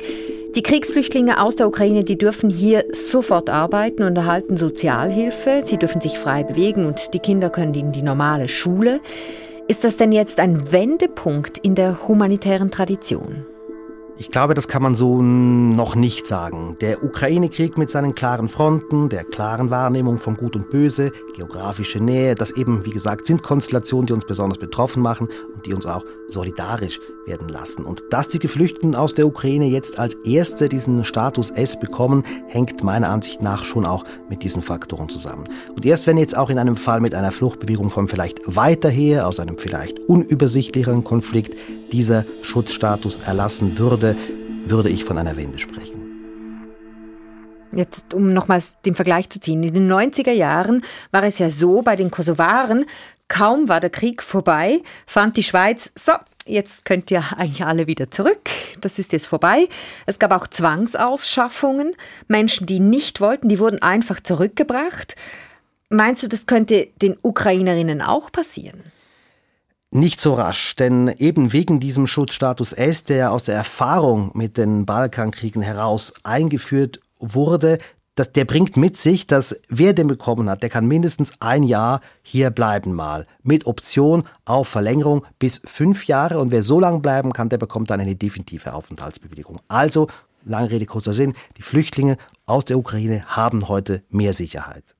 Die 0.55 0.63
Kriegsflüchtlinge 0.63 1.41
aus 1.41 1.57
der 1.57 1.67
Ukraine, 1.67 2.05
die 2.05 2.19
dürfen 2.19 2.51
hier 2.51 2.85
sofort 2.93 3.49
arbeiten 3.49 4.03
und 4.03 4.19
erhalten 4.19 4.59
Sozialhilfe. 4.59 5.63
Sie 5.65 5.79
dürfen 5.79 6.03
sich 6.03 6.19
frei 6.19 6.43
bewegen 6.43 6.85
und 6.85 7.15
die 7.15 7.19
Kinder 7.19 7.49
können 7.49 7.73
in 7.73 7.93
die 7.93 8.03
normale 8.03 8.49
Schule. 8.49 9.01
Ist 9.67 9.83
das 9.83 9.97
denn 9.97 10.13
jetzt 10.13 10.41
ein 10.41 10.73
Wendepunkt 10.73 11.57
in 11.57 11.75
der 11.75 12.07
humanitären 12.07 12.71
Tradition? 12.71 13.47
Ich 14.17 14.29
glaube, 14.29 14.55
das 14.55 14.69
kann 14.69 14.83
man 14.83 14.95
so 14.95 15.23
noch 15.23 15.95
nicht 15.95 16.27
sagen. 16.27 16.77
Der 16.81 17.03
Ukraine-Krieg 17.03 17.79
mit 17.79 17.91
seinen 17.91 18.15
klaren 18.15 18.49
Fronten, 18.49 19.09
der 19.09 19.25
klaren 19.25 19.71
Wahrnehmung 19.71 20.19
von 20.19 20.37
Gut 20.37 20.57
und 20.57 20.69
Böse, 20.69 21.11
geografische 21.35 22.01
Nähe, 22.01 22.35
das 22.35 22.53
eben, 22.53 22.85
wie 22.85 22.91
gesagt, 22.91 23.27
sind 23.27 23.43
Konstellationen, 23.43 24.07
die 24.07 24.13
uns 24.13 24.27
besonders 24.27 24.59
betroffen 24.59 25.03
machen 25.03 25.29
und 25.55 25.65
die 25.65 25.73
uns 25.73 25.87
auch 25.87 26.05
solidarisch 26.27 27.01
werden 27.27 27.49
lassen. 27.49 27.85
Und 27.85 28.03
dass 28.11 28.29
die 28.29 28.39
Geflüchteten 28.39 28.95
aus 28.95 29.15
der 29.15 29.27
Ukraine 29.27 29.67
jetzt 29.67 29.99
als 29.99 30.15
Erste 30.25 30.69
diesen 30.69 31.05
Status 31.05 31.51
S 31.51 31.81
bekommen, 31.81 32.25
hängt 32.47 32.85
meiner 32.85 33.09
Ansicht 33.09 33.41
nach 33.41 33.65
schon 33.65 33.87
auch 33.87 34.05
mit 34.29 34.43
diesen 34.43 34.63
Faktoren 34.63 35.09
zusammen. 35.09 35.45
Und 35.75 35.87
erst 35.87 36.07
wenn 36.07 36.19
jetzt 36.19 36.37
auch 36.37 36.51
in 36.51 36.59
einem 36.59 36.77
Fall 36.77 37.01
mit 37.01 37.15
einer 37.15 37.33
Fluchtbewegung 37.33 37.91
von 37.91 38.07
vielleicht 38.07 38.41
weiter 38.45 38.91
her, 38.91 39.27
aus 39.27 39.41
einem 39.41 39.57
vielleicht 39.57 39.99
unübersichtlicheren 40.09 41.05
Konflikt, 41.05 41.55
dieser 41.93 42.25
Schutzstatus 42.43 43.25
erlassen 43.25 43.79
würde, 43.79 44.17
würde 44.65 44.91
ich 44.91 45.05
von 45.05 45.19
einer 45.19 45.37
Wende 45.37 45.59
sprechen. 45.59 46.01
Jetzt, 47.73 48.15
um 48.15 48.33
nochmals 48.33 48.81
den 48.85 48.95
Vergleich 48.95 49.29
zu 49.29 49.39
ziehen. 49.39 49.63
In 49.63 49.75
den 49.75 49.91
90er 49.91 50.33
Jahren 50.33 50.83
war 51.13 51.23
es 51.23 51.39
ja 51.39 51.51
so, 51.51 51.83
bei 51.83 51.95
den 51.95 52.11
Kosovaren, 52.11 52.85
kaum 53.29 53.69
war 53.69 53.81
der 53.81 53.91
Krieg 53.91 54.23
vorbei, 54.23 54.83
fand 55.07 55.37
die 55.37 55.45
Schweiz, 55.45 55.93
so, 55.95 56.13
jetzt 56.47 56.85
könnt 56.85 57.11
ihr 57.13 57.25
eigentlich 57.37 57.65
alle 57.65 57.87
wieder 57.87 58.11
zurück. 58.11 58.51
Das 58.81 58.99
ist 58.99 59.13
jetzt 59.13 59.27
vorbei. 59.27 59.69
Es 60.07 60.19
gab 60.19 60.33
auch 60.33 60.49
Zwangsausschaffungen. 60.49 61.95
Menschen, 62.27 62.67
die 62.67 62.81
nicht 62.81 63.21
wollten, 63.21 63.49
die 63.49 63.59
wurden 63.59 63.81
einfach 63.81 64.21
zurückgebracht. 64.21 65.15
Meinst 65.91 66.23
du, 66.23 66.29
das 66.29 66.47
könnte 66.47 66.89
den 67.03 67.17
Ukrainerinnen 67.23 68.03
auch 68.03 68.33
passieren? 68.33 68.81
Nicht 69.93 70.21
so 70.21 70.35
rasch, 70.35 70.77
denn 70.77 71.09
eben 71.09 71.53
wegen 71.53 71.81
diesem 71.81 72.07
Schutzstatus 72.07 72.73
S, 72.73 73.05
der 73.05 73.33
aus 73.33 73.45
der 73.45 73.57
Erfahrung 73.57 74.31
mit 74.35 74.57
den 74.57 74.87
Balkankriegen 74.87 75.63
heraus 75.63 76.13
eingeführt 76.23 77.01
wurde, 77.19 77.79
das, 78.15 78.33
der 78.33 78.45
bringt 78.45 78.77
mit 78.77 78.97
sich, 78.97 79.27
dass 79.27 79.59
wer 79.69 79.93
den 79.93 80.07
bekommen 80.07 80.49
hat, 80.49 80.63
der 80.63 80.69
kann 80.69 80.87
mindestens 80.87 81.33
ein 81.41 81.63
Jahr 81.63 82.01
hier 82.23 82.51
bleiben 82.51 82.93
mal. 82.93 83.27
Mit 83.43 83.67
Option 83.67 84.25
auf 84.45 84.69
Verlängerung 84.69 85.27
bis 85.39 85.61
fünf 85.65 86.07
Jahre. 86.07 86.39
Und 86.39 86.53
wer 86.53 86.63
so 86.63 86.81
lange 86.81 87.01
bleiben 87.01 87.33
kann, 87.33 87.49
der 87.49 87.59
bekommt 87.59 87.91
dann 87.91 88.01
eine 88.01 88.17
definitive 88.17 88.75
Aufenthaltsbewilligung. 88.75 89.61
Also 89.69 90.09
Lange 90.45 90.71
Rede, 90.71 90.87
kurzer 90.87 91.13
Sinn, 91.13 91.35
die 91.57 91.63
Flüchtlinge 91.63 92.17
aus 92.47 92.65
der 92.65 92.79
Ukraine 92.79 93.25
haben 93.27 93.69
heute 93.69 94.03
mehr 94.09 94.33
Sicherheit. 94.33 94.97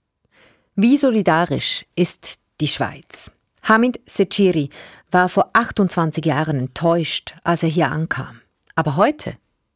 Wie 0.75 0.97
solidarisch 0.97 1.87
ist 1.97 2.39
die 2.61 2.69
Schweiz? 2.69 3.33
Hamid 3.71 4.01
Seciri 4.05 4.69
war 5.13 5.29
vor 5.29 5.51
28 5.53 6.25
Jahren 6.25 6.59
enttäuscht, 6.59 7.37
als 7.45 7.63
er 7.63 7.69
hier 7.69 7.89
ankam. 7.93 8.41
Aber 8.75 8.97
heute 8.97 9.35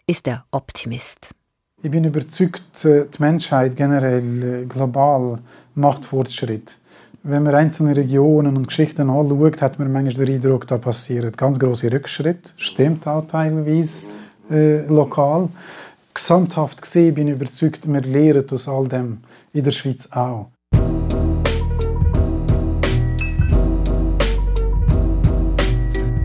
ist 0.09 0.27
er 0.27 0.45
Optimist. 0.51 1.31
Ich 1.81 1.93
bin 1.93 2.03
überzeugt, 2.03 2.85
äh, 2.85 3.05
die 3.05 3.23
Menschheit 3.23 3.77
generell 3.77 4.63
äh, 4.63 4.67
global 4.67 5.39
macht 5.77 6.07
Fortschritt. 6.07 6.77
Wenn 7.23 7.45
man 7.45 7.55
einzelne 7.55 7.97
Regionen 7.97 8.57
und 8.57 8.67
Geschichten 8.67 9.11
anschaut, 9.11 9.63
hat 9.63 9.79
man 9.79 9.93
manchmal 9.93 10.27
den 10.27 10.43
Eindruck, 10.43 10.67
da 10.67 10.79
passiert 10.79 11.39
ganz 11.39 11.61
große 11.61 11.93
Rückschritt. 11.93 12.53
Stimmt 12.57 13.07
auch 13.07 13.29
teilweise 13.29 14.07
äh, 14.51 14.85
lokal. 14.89 15.51
Gesamthaft 16.13 16.83
gesehen 16.83 17.15
bin 17.15 17.29
ich 17.29 17.35
überzeugt, 17.35 17.87
wir 17.87 18.01
lernen 18.01 18.51
aus 18.51 18.69
all 18.69 18.89
dem 18.89 19.19
in 19.53 19.63
der 19.63 19.71
Schweiz 19.71 20.11
auch. 20.11 20.49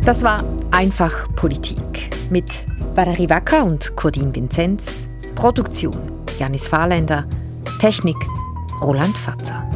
Das 0.09 0.23
war 0.23 0.43
einfach 0.71 1.31
Politik 1.35 2.09
mit 2.31 2.65
Valerie 2.95 3.29
Wacker 3.29 3.63
und 3.63 3.95
Cordin 3.95 4.35
Vinzenz. 4.35 5.07
Produktion 5.35 5.95
Janis 6.39 6.67
Fahrländer. 6.67 7.27
Technik 7.77 8.17
Roland 8.81 9.15
Fatzer. 9.15 9.69